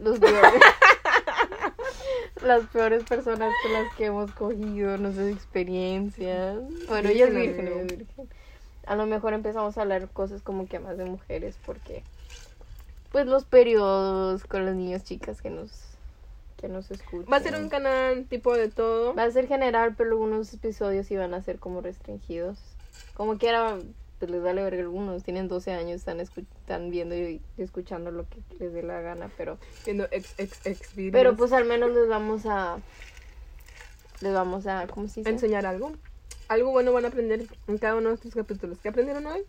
los 0.00 0.18
peores, 0.18 0.62
las 2.42 2.66
peores 2.68 3.04
personas 3.04 3.52
con 3.62 3.72
las 3.72 3.94
que 3.94 4.06
hemos 4.06 4.30
cogido, 4.32 4.96
nuestras 4.98 5.28
experiencias. 5.28 6.58
Bueno, 6.88 7.08
ella 7.10 7.26
es 7.26 7.34
Virgen, 7.34 7.68
ella 7.68 7.80
es 7.82 7.86
virgen. 7.98 8.28
A 8.86 8.94
lo 8.96 9.06
mejor 9.06 9.32
empezamos 9.34 9.76
a 9.76 9.82
hablar 9.82 10.08
cosas 10.10 10.42
como 10.42 10.68
que 10.68 10.78
más 10.78 10.96
de 10.96 11.04
mujeres 11.04 11.58
porque, 11.66 12.04
pues, 13.12 13.26
los 13.26 13.44
periodos 13.44 14.44
con 14.44 14.64
las 14.64 14.74
niñas 14.76 15.04
chicas 15.04 15.42
que 15.42 15.50
nos, 15.50 15.95
que 16.56 16.68
nos 16.68 16.90
escuchan. 16.90 17.32
Va 17.32 17.36
a 17.36 17.40
ser 17.40 17.56
un 17.56 17.68
canal 17.68 18.26
tipo 18.26 18.54
de 18.54 18.68
todo. 18.68 19.14
Va 19.14 19.24
a 19.24 19.30
ser 19.30 19.46
general, 19.46 19.94
pero 19.96 20.10
algunos 20.10 20.52
episodios 20.52 21.08
van 21.10 21.34
a 21.34 21.42
ser 21.42 21.58
como 21.58 21.80
restringidos. 21.80 22.58
Como 23.14 23.38
quiera, 23.38 23.78
pues 24.18 24.30
les 24.30 24.42
vale 24.42 24.62
ver 24.62 24.74
algunos. 24.74 25.22
Tienen 25.22 25.48
12 25.48 25.72
años, 25.72 25.96
están, 25.96 26.20
están 26.20 26.90
viendo 26.90 27.14
y, 27.14 27.40
escuchando 27.58 28.10
lo 28.10 28.28
que 28.28 28.38
les 28.58 28.72
dé 28.72 28.82
la 28.82 29.00
gana, 29.00 29.30
pero... 29.36 29.58
Viendo 29.84 30.06
ex, 30.10 30.34
ex, 30.38 30.66
ex 30.66 30.94
videos. 30.94 31.12
Pero 31.12 31.36
pues 31.36 31.52
al 31.52 31.64
menos 31.64 31.90
les 31.92 32.08
vamos 32.08 32.46
a... 32.46 32.78
Les 34.20 34.32
vamos 34.32 34.66
a... 34.66 34.86
¿Cómo 34.86 35.08
se 35.08 35.20
dice? 35.20 35.30
enseñar 35.30 35.66
algo. 35.66 35.92
Algo 36.48 36.70
bueno 36.70 36.92
van 36.92 37.04
a 37.04 37.08
aprender 37.08 37.46
en 37.66 37.78
cada 37.78 37.96
uno 37.96 38.10
de 38.10 38.14
estos 38.14 38.34
capítulos. 38.34 38.78
¿Qué 38.78 38.88
aprendieron 38.88 39.26
hoy? 39.26 39.44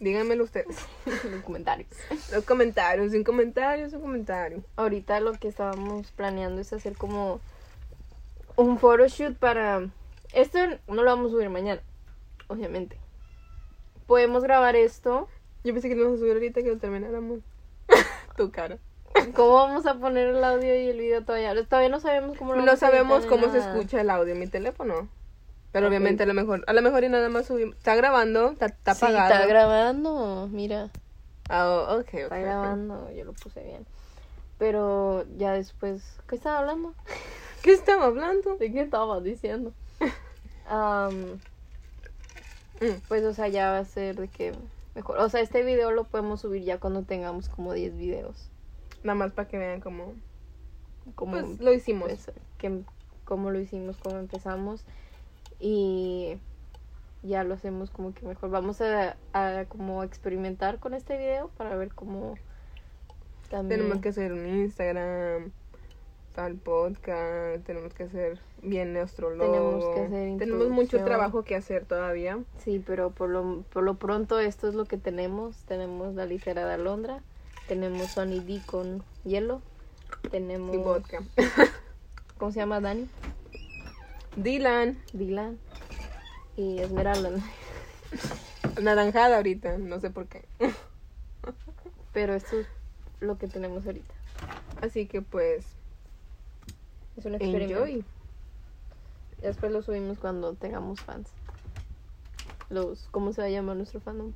Díganmelo 0.00 0.44
ustedes. 0.44 0.76
los 1.30 1.42
comentarios. 1.42 1.88
Los 2.32 2.44
comentarios, 2.44 3.12
un 3.12 3.24
comentario, 3.24 3.86
un 3.86 4.00
comentario. 4.00 4.64
Ahorita 4.76 5.20
lo 5.20 5.32
que 5.34 5.48
estábamos 5.48 6.10
planeando 6.12 6.60
es 6.60 6.72
hacer 6.72 6.96
como 6.96 7.40
un 8.56 8.78
photoshoot 8.78 9.36
para... 9.36 9.88
Esto 10.32 10.58
no 10.88 11.02
lo 11.02 11.04
vamos 11.04 11.28
a 11.28 11.30
subir 11.30 11.48
mañana, 11.48 11.80
obviamente. 12.48 12.98
Podemos 14.06 14.42
grabar 14.42 14.76
esto 14.76 15.28
Yo 15.62 15.72
pensé 15.72 15.88
que 15.88 15.94
lo 15.94 16.02
íbamos 16.02 16.18
a 16.18 16.20
subir 16.20 16.32
ahorita 16.34 16.62
que 16.62 16.68
lo 16.68 16.78
termináramos. 16.78 17.40
tu 18.36 18.50
cara. 18.50 18.78
¿Cómo 19.34 19.54
vamos 19.54 19.86
a 19.86 19.94
poner 19.94 20.28
el 20.28 20.42
audio 20.42 20.74
y 20.74 20.88
el 20.88 20.98
video 20.98 21.24
todavía? 21.24 21.54
Todavía 21.66 21.88
no 21.88 22.00
sabemos 22.00 22.36
cómo 22.36 22.52
lo 22.52 22.60
No 22.60 22.66
vamos 22.66 22.80
sabemos 22.80 23.26
cómo 23.26 23.50
se 23.50 23.58
escucha 23.58 24.00
el 24.00 24.10
audio 24.10 24.32
en 24.32 24.40
mi 24.40 24.48
teléfono. 24.48 25.08
Pero 25.74 25.88
obviamente 25.88 26.22
a 26.22 26.26
lo 26.26 26.34
mejor, 26.34 26.62
a 26.68 26.72
lo 26.72 26.82
mejor 26.82 27.02
y 27.02 27.08
nada 27.08 27.28
más 27.28 27.46
subimos. 27.46 27.74
Está 27.76 27.96
grabando, 27.96 28.52
está, 28.52 28.66
está 28.66 28.94
Sí, 28.94 29.04
apagado. 29.04 29.34
está 29.34 29.46
grabando, 29.46 30.48
mira, 30.50 30.90
Ah, 31.50 31.68
oh, 31.68 31.96
ok, 31.98 32.06
ok, 32.08 32.14
está 32.14 32.38
grabando, 32.38 33.10
yo 33.12 33.24
lo 33.24 33.32
puse 33.34 33.62
bien. 33.62 33.84
Pero 34.56 35.26
ya 35.36 35.52
después, 35.52 36.02
¿qué 36.28 36.36
estaba 36.36 36.60
hablando? 36.60 36.94
¿Qué 37.62 37.72
estaba 37.72 38.04
hablando? 38.06 38.56
¿De 38.56 38.72
qué 38.72 38.80
estaba 38.82 39.20
diciendo? 39.20 39.72
Mm. 42.80 43.00
pues, 43.08 43.22
o 43.24 43.34
sea, 43.34 43.48
ya 43.48 43.70
va 43.70 43.78
a 43.78 43.84
ser 43.84 44.16
de 44.16 44.28
que 44.28 44.52
mejor. 44.94 45.18
O 45.18 45.28
sea, 45.28 45.40
este 45.40 45.62
video 45.62 45.90
lo 45.90 46.04
podemos 46.04 46.40
subir 46.40 46.62
ya 46.64 46.78
cuando 46.78 47.02
tengamos 47.02 47.48
como 47.48 47.72
10 47.72 47.96
videos. 47.96 48.48
Nada 49.02 49.14
más 49.14 49.32
para 49.32 49.46
que 49.48 49.58
vean 49.58 49.80
cómo 49.80 50.14
Como 51.14 51.32
pues, 51.32 51.60
lo 51.60 51.72
hicimos. 51.72 52.08
pues, 52.08 52.30
que, 52.58 52.80
cómo 53.24 53.50
lo 53.50 53.60
hicimos, 53.60 53.96
cómo 53.98 54.18
empezamos. 54.18 54.84
Y 55.60 56.38
ya 57.22 57.44
lo 57.44 57.54
hacemos 57.54 57.90
como 57.90 58.12
que 58.12 58.26
mejor. 58.26 58.50
Vamos 58.50 58.80
a, 58.80 59.16
a 59.32 59.64
como 59.66 60.02
experimentar 60.02 60.78
con 60.78 60.94
este 60.94 61.16
video 61.16 61.50
para 61.56 61.76
ver 61.76 61.92
cómo 61.94 62.34
también. 63.50 63.80
Tenemos 63.80 64.02
que 64.02 64.08
hacer 64.10 64.32
un 64.32 64.46
Instagram, 64.46 65.52
tal 66.34 66.54
podcast, 66.56 67.64
tenemos 67.64 67.94
que 67.94 68.04
hacer 68.04 68.40
bien 68.62 68.92
nuestro 68.92 69.30
logo. 69.30 69.52
Tenemos 69.52 69.94
que 69.94 70.00
hacer 70.02 70.38
Tenemos 70.38 70.68
mucho 70.68 71.04
trabajo 71.04 71.44
que 71.44 71.54
hacer 71.54 71.84
todavía. 71.84 72.38
Sí, 72.58 72.82
pero 72.84 73.10
por 73.10 73.30
lo, 73.30 73.62
por 73.72 73.84
lo 73.84 73.94
pronto 73.94 74.38
esto 74.40 74.68
es 74.68 74.74
lo 74.74 74.84
que 74.84 74.96
tenemos. 74.96 75.56
Tenemos 75.64 76.14
la 76.14 76.26
ligera 76.26 76.66
de 76.66 76.74
alondra. 76.74 77.22
Tenemos 77.68 78.08
Sony 78.08 78.40
D 78.44 78.60
con 78.66 79.02
hielo. 79.24 79.62
Tenemos... 80.30 80.74
Y 80.74 80.78
vodka. 80.78 81.22
¿Cómo 82.38 82.52
se 82.52 82.60
llama 82.60 82.80
Dani? 82.80 83.08
Dylan, 84.36 84.98
Dylan. 85.12 85.58
Y 86.56 86.78
Esmeralda. 86.78 87.30
naranjada 88.80 89.38
ahorita, 89.38 89.76
no 89.78 89.98
sé 89.98 90.10
por 90.10 90.28
qué. 90.28 90.44
Pero 92.12 92.34
esto 92.34 92.60
es 92.60 92.68
lo 93.18 93.38
que 93.38 93.48
tenemos 93.48 93.84
ahorita. 93.86 94.14
Así 94.80 95.06
que 95.06 95.20
pues, 95.20 95.66
Es 97.16 97.24
un 97.24 97.34
experimento. 97.34 97.84
enjoy. 97.84 98.04
Después 99.42 99.72
lo 99.72 99.82
subimos 99.82 100.18
cuando 100.20 100.54
tengamos 100.54 101.00
fans. 101.00 101.28
Los, 102.70 103.08
¿cómo 103.10 103.32
se 103.32 103.40
va 103.40 103.48
a 103.48 103.50
llamar 103.50 103.74
nuestro 103.76 103.98
fandom? 104.00 104.32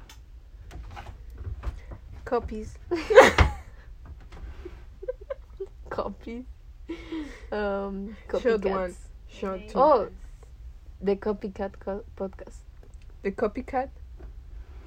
Copies. 2.24 2.80
Copies. 5.88 6.46
Um, 7.50 8.14
copycats. 8.30 9.07
Ones. 9.42 9.72
Short 9.72 9.76
Oh. 9.76 10.08
The 11.04 11.18
Copycat 11.18 11.76
Co- 11.78 12.04
Podcast. 12.16 12.62
The 13.22 13.34
Copycat. 13.34 13.90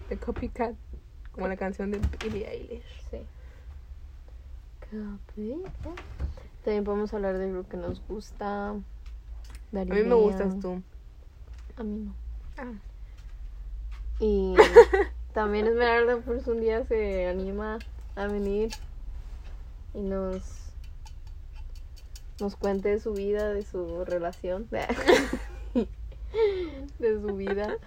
The 0.09 0.17
Copycat. 0.17 0.75
Como 1.31 1.47
la 1.47 1.55
canción 1.55 1.91
de 1.91 1.99
Billie 2.23 2.45
Eilish. 2.47 2.83
Sí. 3.09 3.19
Copycat. 4.89 5.99
También 6.63 6.83
podemos 6.83 7.13
hablar 7.13 7.37
de 7.37 7.51
lo 7.51 7.67
que 7.67 7.77
nos 7.77 8.01
gusta. 8.07 8.69
A 8.69 8.73
mí 9.71 9.85
me 9.85 10.13
gustas 10.13 10.59
tú. 10.59 10.81
A 11.77 11.83
mí 11.83 11.99
no. 12.05 12.13
Ah. 12.57 12.73
Y 14.19 14.53
también 15.33 15.65
Esmeralda 15.67 16.17
pues 16.17 16.45
un 16.47 16.59
día 16.59 16.83
se 16.85 17.27
anima 17.27 17.79
a 18.15 18.27
venir 18.27 18.69
y 19.93 20.01
nos 20.01 20.70
nos 22.39 22.55
cuente 22.55 22.89
de 22.89 22.99
su 22.99 23.13
vida, 23.13 23.53
de 23.53 23.63
su 23.63 24.03
relación, 24.05 24.67
de 26.99 27.21
su 27.21 27.35
vida. 27.35 27.77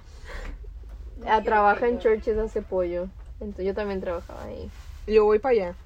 Ah, 1.26 1.42
trabaja 1.42 1.88
en 1.88 1.98
churches, 1.98 2.37
hace 2.38 2.62
pollo. 2.62 3.09
Entonces 3.40 3.66
yo 3.66 3.74
también 3.74 4.00
trabajaba 4.00 4.44
ahí. 4.44 4.70
Yo 5.07 5.24
voy 5.24 5.38
para 5.38 5.52
allá. 5.52 5.76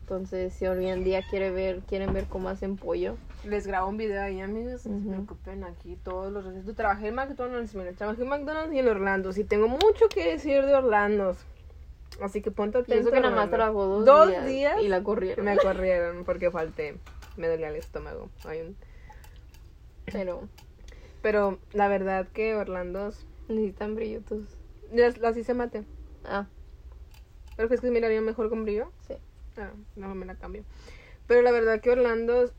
Entonces 0.00 0.52
si 0.54 0.66
algún 0.66 1.04
día 1.04 1.22
quiere 1.28 1.50
ver, 1.50 1.80
quieren 1.80 2.12
ver 2.12 2.26
cómo 2.26 2.48
hacen 2.48 2.76
pollo, 2.76 3.16
Les 3.44 3.66
grabo 3.66 3.88
un 3.88 3.96
video 3.96 4.22
ahí, 4.22 4.40
amigos. 4.40 4.86
No 4.86 4.98
se 4.98 5.04
Ujú. 5.04 5.10
preocupen 5.12 5.64
aquí 5.64 5.96
todos 5.96 6.32
los 6.32 6.44
recesos. 6.44 6.74
Trabajé 6.74 7.08
en 7.08 7.14
McDonald's, 7.14 7.74
mira, 7.74 7.92
trabajé 7.92 8.22
en 8.22 8.28
McDonald's 8.28 8.74
y 8.74 8.78
en 8.80 8.88
Orlando. 8.88 9.32
Sí, 9.32 9.44
tengo 9.44 9.68
mucho 9.68 10.08
que 10.12 10.32
decir 10.32 10.64
de 10.66 10.74
Orlando. 10.74 11.36
Así 12.20 12.42
que 12.42 12.50
ponte 12.50 12.78
atento. 12.78 12.92
pienso 12.92 13.10
que 13.12 13.20
nada 13.20 13.34
más 13.34 13.50
trabajó 13.50 13.86
dos, 13.86 14.04
Dos 14.04 14.28
días, 14.28 14.46
días 14.46 14.82
y 14.82 14.88
la 14.88 15.02
corrieron. 15.02 15.44
Me 15.44 15.56
corrieron 15.56 16.24
porque 16.24 16.50
falté. 16.50 16.96
Me 17.40 17.48
dolía 17.48 17.68
el 17.68 17.76
estómago. 17.76 18.28
Hay 18.44 18.60
un- 18.60 18.76
Pero 20.12 20.46
Pero 21.22 21.58
la 21.72 21.88
verdad 21.88 22.28
que 22.28 22.54
Orlando 22.54 23.12
necesitan 23.48 23.94
brillo 23.94 24.20
tus. 24.20 24.44
las, 24.92 25.16
las 25.16 25.36
hice 25.38 25.54
mate. 25.54 25.84
Ah, 26.24 26.46
¿Pero 27.56 27.68
crees 27.68 27.80
que 27.80 27.86
se 27.86 27.92
miraría 27.92 28.20
mejor 28.20 28.50
con 28.50 28.64
brillo? 28.64 28.92
sí. 29.08 29.14
Ah, 29.56 29.70
no 29.96 30.14
me 30.14 30.26
la 30.26 30.34
cambio. 30.34 30.64
Pero 31.26 31.40
la 31.40 31.50
verdad 31.50 31.80
que 31.80 31.90
Orlando 31.90 32.50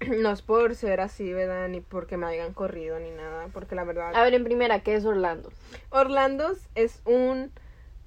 no 0.18 0.30
es 0.32 0.42
por 0.42 0.74
ser 0.74 1.00
así, 1.00 1.32
¿verdad? 1.32 1.68
Ni 1.68 1.80
porque 1.80 2.16
me 2.16 2.26
hayan 2.26 2.54
corrido 2.54 2.98
ni 2.98 3.10
nada. 3.12 3.48
Porque 3.52 3.76
la 3.76 3.84
verdad. 3.84 4.16
A 4.16 4.24
ver, 4.24 4.34
en 4.34 4.42
primera, 4.42 4.80
¿qué 4.80 4.94
es 4.96 5.04
Orlando? 5.04 5.52
Orlando's 5.90 6.68
es 6.74 7.02
un 7.04 7.52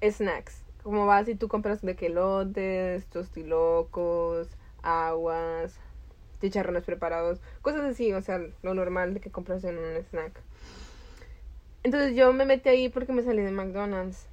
snacks. 0.02 0.62
Como 0.82 1.06
vas 1.06 1.26
y 1.28 1.34
tú 1.36 1.48
compras 1.48 1.80
de 1.82 1.96
quelotes, 1.96 3.06
tostilocos, 3.08 4.48
aguas, 4.82 5.78
chicharrones 6.40 6.84
preparados, 6.84 7.40
cosas 7.62 7.82
así, 7.82 8.12
o 8.12 8.20
sea, 8.22 8.40
lo 8.62 8.74
normal 8.74 9.14
de 9.14 9.20
que 9.20 9.30
compras 9.30 9.64
en 9.64 9.78
un 9.78 9.96
snack. 10.10 10.40
Entonces 11.82 12.16
yo 12.16 12.32
me 12.32 12.44
metí 12.44 12.68
ahí 12.68 12.88
porque 12.88 13.12
me 13.12 13.22
salí 13.22 13.42
de 13.42 13.50
McDonald's 13.50 14.26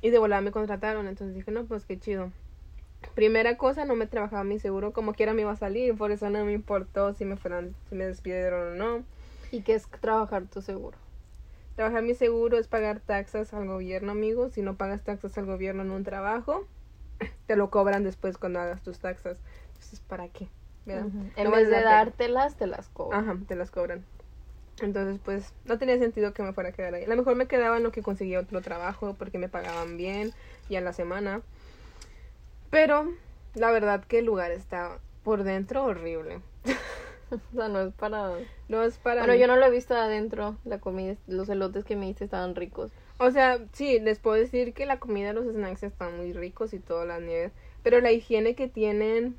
y 0.00 0.10
de 0.10 0.18
volada 0.18 0.42
me 0.42 0.52
contrataron, 0.52 1.06
entonces 1.06 1.34
dije, 1.34 1.50
no, 1.50 1.64
pues 1.64 1.84
qué 1.86 1.98
chido. 1.98 2.32
Primera 3.14 3.56
cosa, 3.56 3.84
no 3.84 3.94
me 3.94 4.06
trabajaba 4.06 4.44
mi 4.44 4.58
seguro, 4.58 4.92
como 4.92 5.14
quiera 5.14 5.34
me 5.34 5.42
iba 5.42 5.52
a 5.52 5.56
salir, 5.56 5.96
por 5.96 6.10
eso 6.10 6.30
no 6.30 6.44
me 6.44 6.52
importó 6.52 7.14
si 7.14 7.24
me 7.24 7.36
fueran, 7.36 7.74
si 7.88 7.94
me 7.94 8.06
despidieron 8.06 8.72
o 8.72 8.74
no. 8.74 9.04
¿Y 9.50 9.62
qué 9.62 9.74
es 9.74 9.88
trabajar 10.00 10.46
tu 10.46 10.62
seguro? 10.62 10.98
Trabajar 11.76 12.02
mi 12.02 12.14
seguro 12.14 12.58
es 12.58 12.66
pagar 12.66 13.00
taxas 13.00 13.54
al 13.54 13.66
gobierno, 13.66 14.10
amigo. 14.10 14.50
Si 14.50 14.62
no 14.62 14.76
pagas 14.76 15.04
taxas 15.04 15.38
al 15.38 15.46
gobierno 15.46 15.82
en 15.82 15.92
un 15.92 16.02
trabajo, 16.02 16.66
te 17.46 17.54
lo 17.54 17.70
cobran 17.70 18.02
después 18.02 18.36
cuando 18.36 18.58
hagas 18.58 18.82
tus 18.82 18.98
taxas. 18.98 19.38
Entonces, 19.68 20.00
¿para 20.00 20.28
qué? 20.28 20.48
En 20.94 21.50
vez 21.50 21.68
de 21.68 21.82
dártelas, 21.82 22.56
te 22.56 22.66
las 22.66 22.88
cobran. 22.88 23.24
Ajá, 23.28 23.38
te 23.46 23.56
las 23.56 23.70
cobran. 23.70 24.04
Entonces, 24.80 25.20
pues, 25.24 25.52
no 25.64 25.76
tenía 25.78 25.98
sentido 25.98 26.32
que 26.32 26.42
me 26.42 26.52
fuera 26.52 26.70
a 26.70 26.72
quedar 26.72 26.94
ahí. 26.94 27.04
A 27.04 27.08
lo 27.08 27.16
mejor 27.16 27.34
me 27.34 27.46
quedaba 27.48 27.76
en 27.78 27.82
lo 27.82 27.90
que 27.92 28.02
conseguía 28.02 28.38
otro 28.40 28.60
trabajo 28.62 29.14
porque 29.18 29.38
me 29.38 29.48
pagaban 29.48 29.96
bien 29.96 30.32
y 30.68 30.76
a 30.76 30.80
la 30.80 30.92
semana. 30.92 31.42
Pero, 32.70 33.12
la 33.54 33.70
verdad 33.70 34.04
que 34.04 34.18
el 34.20 34.26
lugar 34.26 34.52
está 34.52 34.98
por 35.24 35.42
dentro 35.44 35.84
horrible. 35.84 36.40
O 37.30 37.38
sea, 37.54 37.68
no 37.68 37.82
es 37.82 37.92
para... 37.92 38.30
No 38.70 38.82
es 38.82 38.96
para 38.96 39.20
Bueno, 39.20 39.34
mí. 39.34 39.38
yo 39.38 39.46
no 39.46 39.56
lo 39.56 39.66
he 39.66 39.70
visto 39.70 39.94
adentro. 39.94 40.56
La 40.64 40.78
comida, 40.78 41.14
los 41.26 41.50
elotes 41.50 41.84
que 41.84 41.94
me 41.94 42.06
diste 42.06 42.24
estaban 42.24 42.54
ricos. 42.54 42.90
O 43.18 43.30
sea, 43.30 43.58
sí, 43.74 44.00
les 44.00 44.18
puedo 44.18 44.36
decir 44.36 44.72
que 44.72 44.86
la 44.86 44.98
comida, 44.98 45.34
los 45.34 45.44
snacks 45.44 45.82
están 45.82 46.16
muy 46.16 46.32
ricos 46.32 46.72
y 46.72 46.78
todas 46.78 47.06
las 47.06 47.20
nieves. 47.20 47.52
Pero 47.82 48.00
la 48.00 48.12
higiene 48.12 48.54
que 48.54 48.66
tienen. 48.66 49.36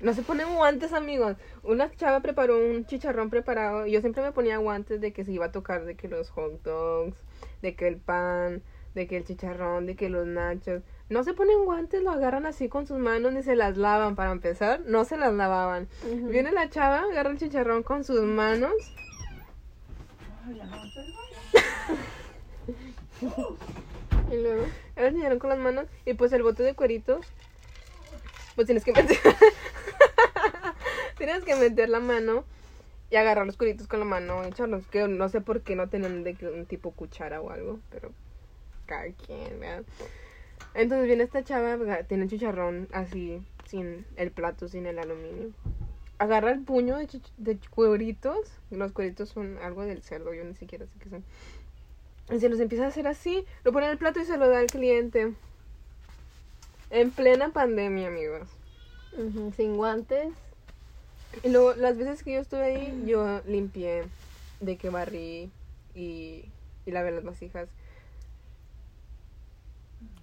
No 0.00 0.12
se 0.12 0.22
ponen 0.22 0.54
guantes, 0.54 0.92
amigos. 0.92 1.36
Una 1.62 1.90
chava 1.90 2.20
preparó 2.20 2.58
un 2.58 2.84
chicharrón 2.84 3.30
preparado. 3.30 3.86
Y 3.86 3.92
yo 3.92 4.00
siempre 4.00 4.22
me 4.22 4.32
ponía 4.32 4.58
guantes 4.58 5.00
de 5.00 5.12
que 5.12 5.24
se 5.24 5.32
iba 5.32 5.46
a 5.46 5.52
tocar 5.52 5.86
de 5.86 5.96
que 5.96 6.08
los 6.08 6.30
hot 6.30 6.62
dogs, 6.62 7.16
de 7.62 7.74
que 7.74 7.88
el 7.88 7.96
pan, 7.96 8.62
de 8.94 9.06
que 9.06 9.16
el 9.16 9.24
chicharrón, 9.24 9.86
de 9.86 9.96
que 9.96 10.10
los 10.10 10.26
nachos. 10.26 10.82
No 11.08 11.24
se 11.24 11.32
ponen 11.32 11.64
guantes, 11.64 12.02
lo 12.02 12.10
agarran 12.10 12.44
así 12.44 12.68
con 12.68 12.86
sus 12.86 12.98
manos 12.98 13.32
ni 13.32 13.42
se 13.42 13.56
las 13.56 13.78
lavan. 13.78 14.16
Para 14.16 14.32
empezar, 14.32 14.80
no 14.80 15.04
se 15.04 15.16
las 15.16 15.32
lavaban. 15.32 15.88
Viene 16.04 16.52
la 16.52 16.68
chava, 16.68 17.04
agarra 17.10 17.30
el 17.30 17.38
chicharrón 17.38 17.82
con 17.82 18.04
sus 18.04 18.22
manos. 18.22 18.74
Y 24.30 24.36
luego... 24.36 24.64
Ahora 24.96 25.08
enseñaron 25.08 25.38
con 25.38 25.50
las 25.50 25.58
manos 25.58 25.86
y 26.04 26.14
pues 26.14 26.32
el 26.32 26.42
bote 26.42 26.62
de 26.62 26.74
cueritos 26.74 27.24
pues 28.56 28.66
tienes 28.66 28.82
que 28.84 28.92
meter 28.94 29.18
tienes 31.16 31.44
que 31.44 31.56
meter 31.56 31.88
la 31.88 32.00
mano 32.00 32.44
y 33.10 33.16
agarrar 33.16 33.46
los 33.46 33.56
cueritos 33.56 33.86
con 33.86 34.00
la 34.00 34.04
mano 34.04 34.44
echarlos 34.44 34.86
que 34.88 35.06
no 35.06 35.28
sé 35.28 35.40
por 35.40 35.62
qué 35.62 35.76
no 35.76 35.88
tenían 35.88 36.24
de 36.24 36.36
un 36.52 36.66
tipo 36.66 36.90
cuchara 36.92 37.40
o 37.40 37.50
algo 37.50 37.78
pero 37.90 38.12
cada 38.86 39.06
quien 39.12 39.60
¿verdad? 39.60 39.84
entonces 40.74 41.06
viene 41.06 41.24
esta 41.24 41.44
chava 41.44 42.02
tiene 42.04 42.28
chicharrón 42.28 42.88
así 42.92 43.42
sin 43.66 44.06
el 44.16 44.30
plato 44.30 44.68
sin 44.68 44.86
el 44.86 44.98
aluminio 44.98 45.50
agarra 46.18 46.50
el 46.50 46.60
puño 46.60 46.96
de, 46.96 47.08
de 47.36 47.58
cueritos 47.70 48.50
los 48.70 48.92
cueritos 48.92 49.28
son 49.28 49.58
algo 49.58 49.84
del 49.84 50.02
cerdo 50.02 50.34
yo 50.34 50.44
ni 50.44 50.54
siquiera 50.54 50.86
sé 50.86 50.98
qué 50.98 51.10
son 51.10 51.24
y 52.32 52.40
se 52.40 52.48
los 52.48 52.58
empieza 52.58 52.84
a 52.84 52.88
hacer 52.88 53.06
así, 53.06 53.44
lo 53.62 53.72
pone 53.72 53.86
en 53.86 53.92
el 53.92 53.98
plato 53.98 54.20
y 54.20 54.24
se 54.24 54.36
lo 54.36 54.48
da 54.48 54.58
al 54.58 54.66
cliente. 54.66 55.32
En 56.90 57.10
plena 57.10 57.50
pandemia, 57.50 58.08
amigos. 58.08 58.48
Sin 59.56 59.76
guantes. 59.76 60.32
Luego, 61.44 61.74
las 61.74 61.96
veces 61.96 62.22
que 62.22 62.32
yo 62.34 62.40
estuve 62.40 62.62
ahí, 62.62 63.02
yo 63.06 63.42
limpié, 63.46 64.04
de 64.60 64.76
que 64.78 64.90
barrí 64.90 65.50
y, 65.94 66.44
y 66.84 66.90
lavé 66.90 67.10
las 67.10 67.24
vasijas. 67.24 67.68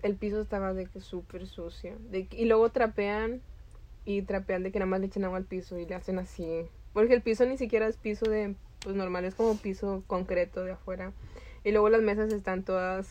El 0.01 0.15
piso 0.15 0.41
estaba 0.41 0.73
de 0.73 0.85
que 0.87 0.99
súper 0.99 1.47
sucio. 1.47 1.95
De 2.09 2.27
que- 2.27 2.37
y 2.37 2.45
luego 2.45 2.69
trapean 2.69 3.41
y 4.05 4.23
trapean 4.23 4.63
de 4.63 4.71
que 4.71 4.79
nada 4.79 4.89
más 4.89 4.99
le 4.99 5.07
echan 5.07 5.23
agua 5.23 5.37
al 5.37 5.45
piso 5.45 5.77
y 5.77 5.85
le 5.85 5.95
hacen 5.95 6.19
así. 6.19 6.67
Porque 6.93 7.13
el 7.13 7.21
piso 7.21 7.45
ni 7.45 7.57
siquiera 7.57 7.87
es 7.87 7.97
piso 7.97 8.29
de, 8.29 8.55
pues 8.83 8.95
normal, 8.95 9.25
es 9.25 9.35
como 9.35 9.57
piso 9.57 10.03
concreto 10.07 10.63
de 10.63 10.73
afuera. 10.73 11.13
Y 11.63 11.71
luego 11.71 11.89
las 11.89 12.01
mesas 12.01 12.29
están 12.31 12.63
todas 12.63 13.09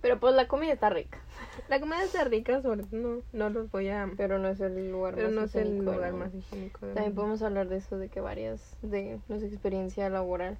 Pero 0.00 0.20
pues 0.20 0.34
la 0.36 0.46
comida 0.46 0.72
está 0.72 0.88
rica. 0.88 1.18
La 1.68 1.80
comida 1.80 2.02
está 2.04 2.24
rica, 2.24 2.62
sobre 2.62 2.84
todo 2.84 3.00
no, 3.00 3.22
no 3.32 3.50
los 3.50 3.70
voy 3.70 3.88
a... 3.88 4.10
Pero 4.16 4.38
no 4.38 4.48
es 4.48 4.60
el 4.60 4.90
lugar 4.90 5.14
Pero 5.14 5.28
más 5.28 5.34
no 5.34 5.44
es 5.44 5.54
el 5.54 5.66
higiénico 5.66 5.92
lugar 5.92 6.12
más 6.12 6.34
higiénico 6.34 6.80
También 6.80 7.04
mundo. 7.04 7.14
podemos 7.16 7.42
hablar 7.42 7.68
de 7.68 7.76
eso, 7.76 7.98
de 7.98 8.08
que 8.08 8.20
varias, 8.20 8.76
de 8.82 9.18
nuestra 9.28 9.48
experiencia 9.48 10.08
laboral. 10.08 10.58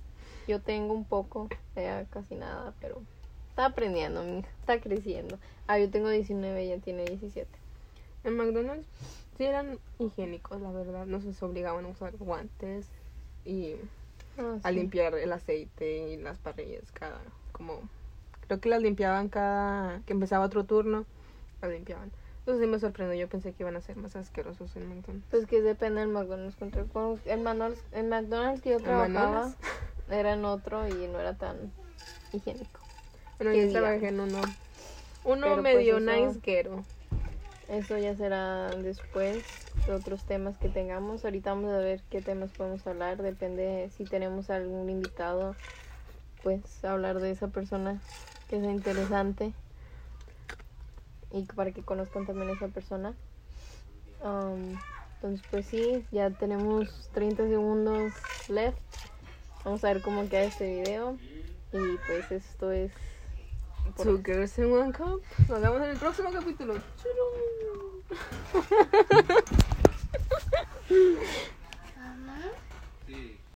Yo 0.48 0.60
tengo 0.60 0.94
un 0.94 1.04
poco, 1.04 1.48
ella 1.74 2.04
casi 2.10 2.34
nada, 2.34 2.72
pero 2.80 3.02
está 3.50 3.66
aprendiendo, 3.66 4.22
mi 4.22 4.38
hija, 4.38 4.48
está 4.60 4.80
creciendo. 4.80 5.38
Ah, 5.66 5.78
yo 5.78 5.90
tengo 5.90 6.08
19, 6.08 6.62
ella 6.62 6.78
tiene 6.78 7.04
17. 7.04 7.48
En 8.24 8.36
McDonald's 8.36 8.86
sí 9.36 9.44
eran 9.44 9.78
higiénicos, 9.98 10.60
la 10.60 10.70
verdad. 10.70 11.06
Nos 11.06 11.42
obligaban 11.42 11.84
a 11.84 11.88
usar 11.88 12.16
guantes 12.16 12.86
y 13.44 13.76
Ah, 14.38 14.58
a 14.62 14.70
limpiar 14.70 15.14
el 15.14 15.32
aceite 15.32 16.08
y 16.08 16.16
las 16.18 16.38
parrillas 16.38 16.92
cada... 16.92 17.20
como... 17.52 17.88
Creo 18.46 18.60
que 18.60 18.68
las 18.68 18.82
limpiaban 18.82 19.28
cada... 19.28 20.02
que 20.06 20.12
empezaba 20.12 20.44
otro 20.44 20.64
turno, 20.64 21.04
las 21.60 21.70
limpiaban. 21.70 22.12
Entonces 22.40 22.64
sí 22.64 22.70
me 22.70 22.78
sorprendió, 22.78 23.18
yo 23.18 23.28
pensé 23.28 23.52
que 23.52 23.64
iban 23.64 23.74
a 23.74 23.80
ser 23.80 23.96
más 23.96 24.14
asquerosos 24.14 24.76
en 24.76 24.88
McDonald's. 24.88 25.26
Pues 25.30 25.46
que 25.46 25.60
depende 25.62 26.00
del 26.00 26.10
McDonald's. 26.10 26.54
contra- 26.56 26.84
con- 26.84 27.20
El 27.24 27.40
McDonald's, 27.40 27.82
el 27.92 28.06
McDonald's 28.06 28.60
que 28.60 28.70
yo 28.70 28.76
¿El 28.76 28.82
trabajaba 28.84 29.52
era 30.08 30.34
en 30.34 30.44
otro 30.44 30.86
y 30.88 31.08
no 31.08 31.18
era 31.18 31.34
tan 31.34 31.72
higiénico. 32.32 32.80
Bueno, 33.38 33.52
¿Qué 33.52 33.66
yo 33.66 33.72
trabajé 33.80 34.08
en 34.08 34.20
uno... 34.20 34.54
Uno 35.24 35.40
Pero, 35.42 35.56
pues, 35.56 35.64
medio 35.74 35.96
eso- 35.96 36.06
nice 36.40 36.40
Eso 37.68 37.98
ya 37.98 38.14
será 38.14 38.74
después 38.76 39.66
de 39.88 39.92
otros 39.94 40.24
temas 40.24 40.56
que 40.58 40.68
tengamos. 40.68 41.24
Ahorita 41.24 41.50
vamos 41.52 41.72
a 41.72 41.78
ver 41.78 42.00
qué 42.10 42.22
temas 42.22 42.52
podemos 42.52 42.86
hablar. 42.86 43.20
Depende 43.20 43.90
si 43.96 44.04
tenemos 44.04 44.50
algún 44.50 44.88
invitado, 44.88 45.56
pues 46.44 46.84
hablar 46.84 47.18
de 47.18 47.32
esa 47.32 47.48
persona 47.48 48.00
que 48.48 48.60
sea 48.60 48.70
interesante 48.70 49.52
y 51.32 51.42
para 51.44 51.72
que 51.72 51.82
conozcan 51.82 52.26
también 52.26 52.50
a 52.50 52.52
esa 52.52 52.68
persona. 52.68 53.14
Um, 54.22 54.76
Entonces, 55.16 55.44
pues 55.50 55.66
sí, 55.66 56.04
ya 56.12 56.30
tenemos 56.30 57.10
30 57.14 57.48
segundos 57.48 58.12
left. 58.48 58.78
Vamos 59.64 59.82
a 59.84 59.92
ver 59.92 60.02
cómo 60.02 60.28
queda 60.28 60.44
este 60.44 60.80
video. 60.80 61.16
Y 61.72 61.96
pues 62.06 62.30
esto 62.30 62.70
es... 62.70 62.92
Two. 64.02 64.20
Girls 64.24 64.58
in 64.58 64.72
One 64.72 64.92
Cup. 64.92 65.22
Nos 65.48 65.60
vemos 65.60 65.82
en 65.82 65.90
el 65.90 65.96
próximo 65.96 66.30
capítulo. 66.32 66.74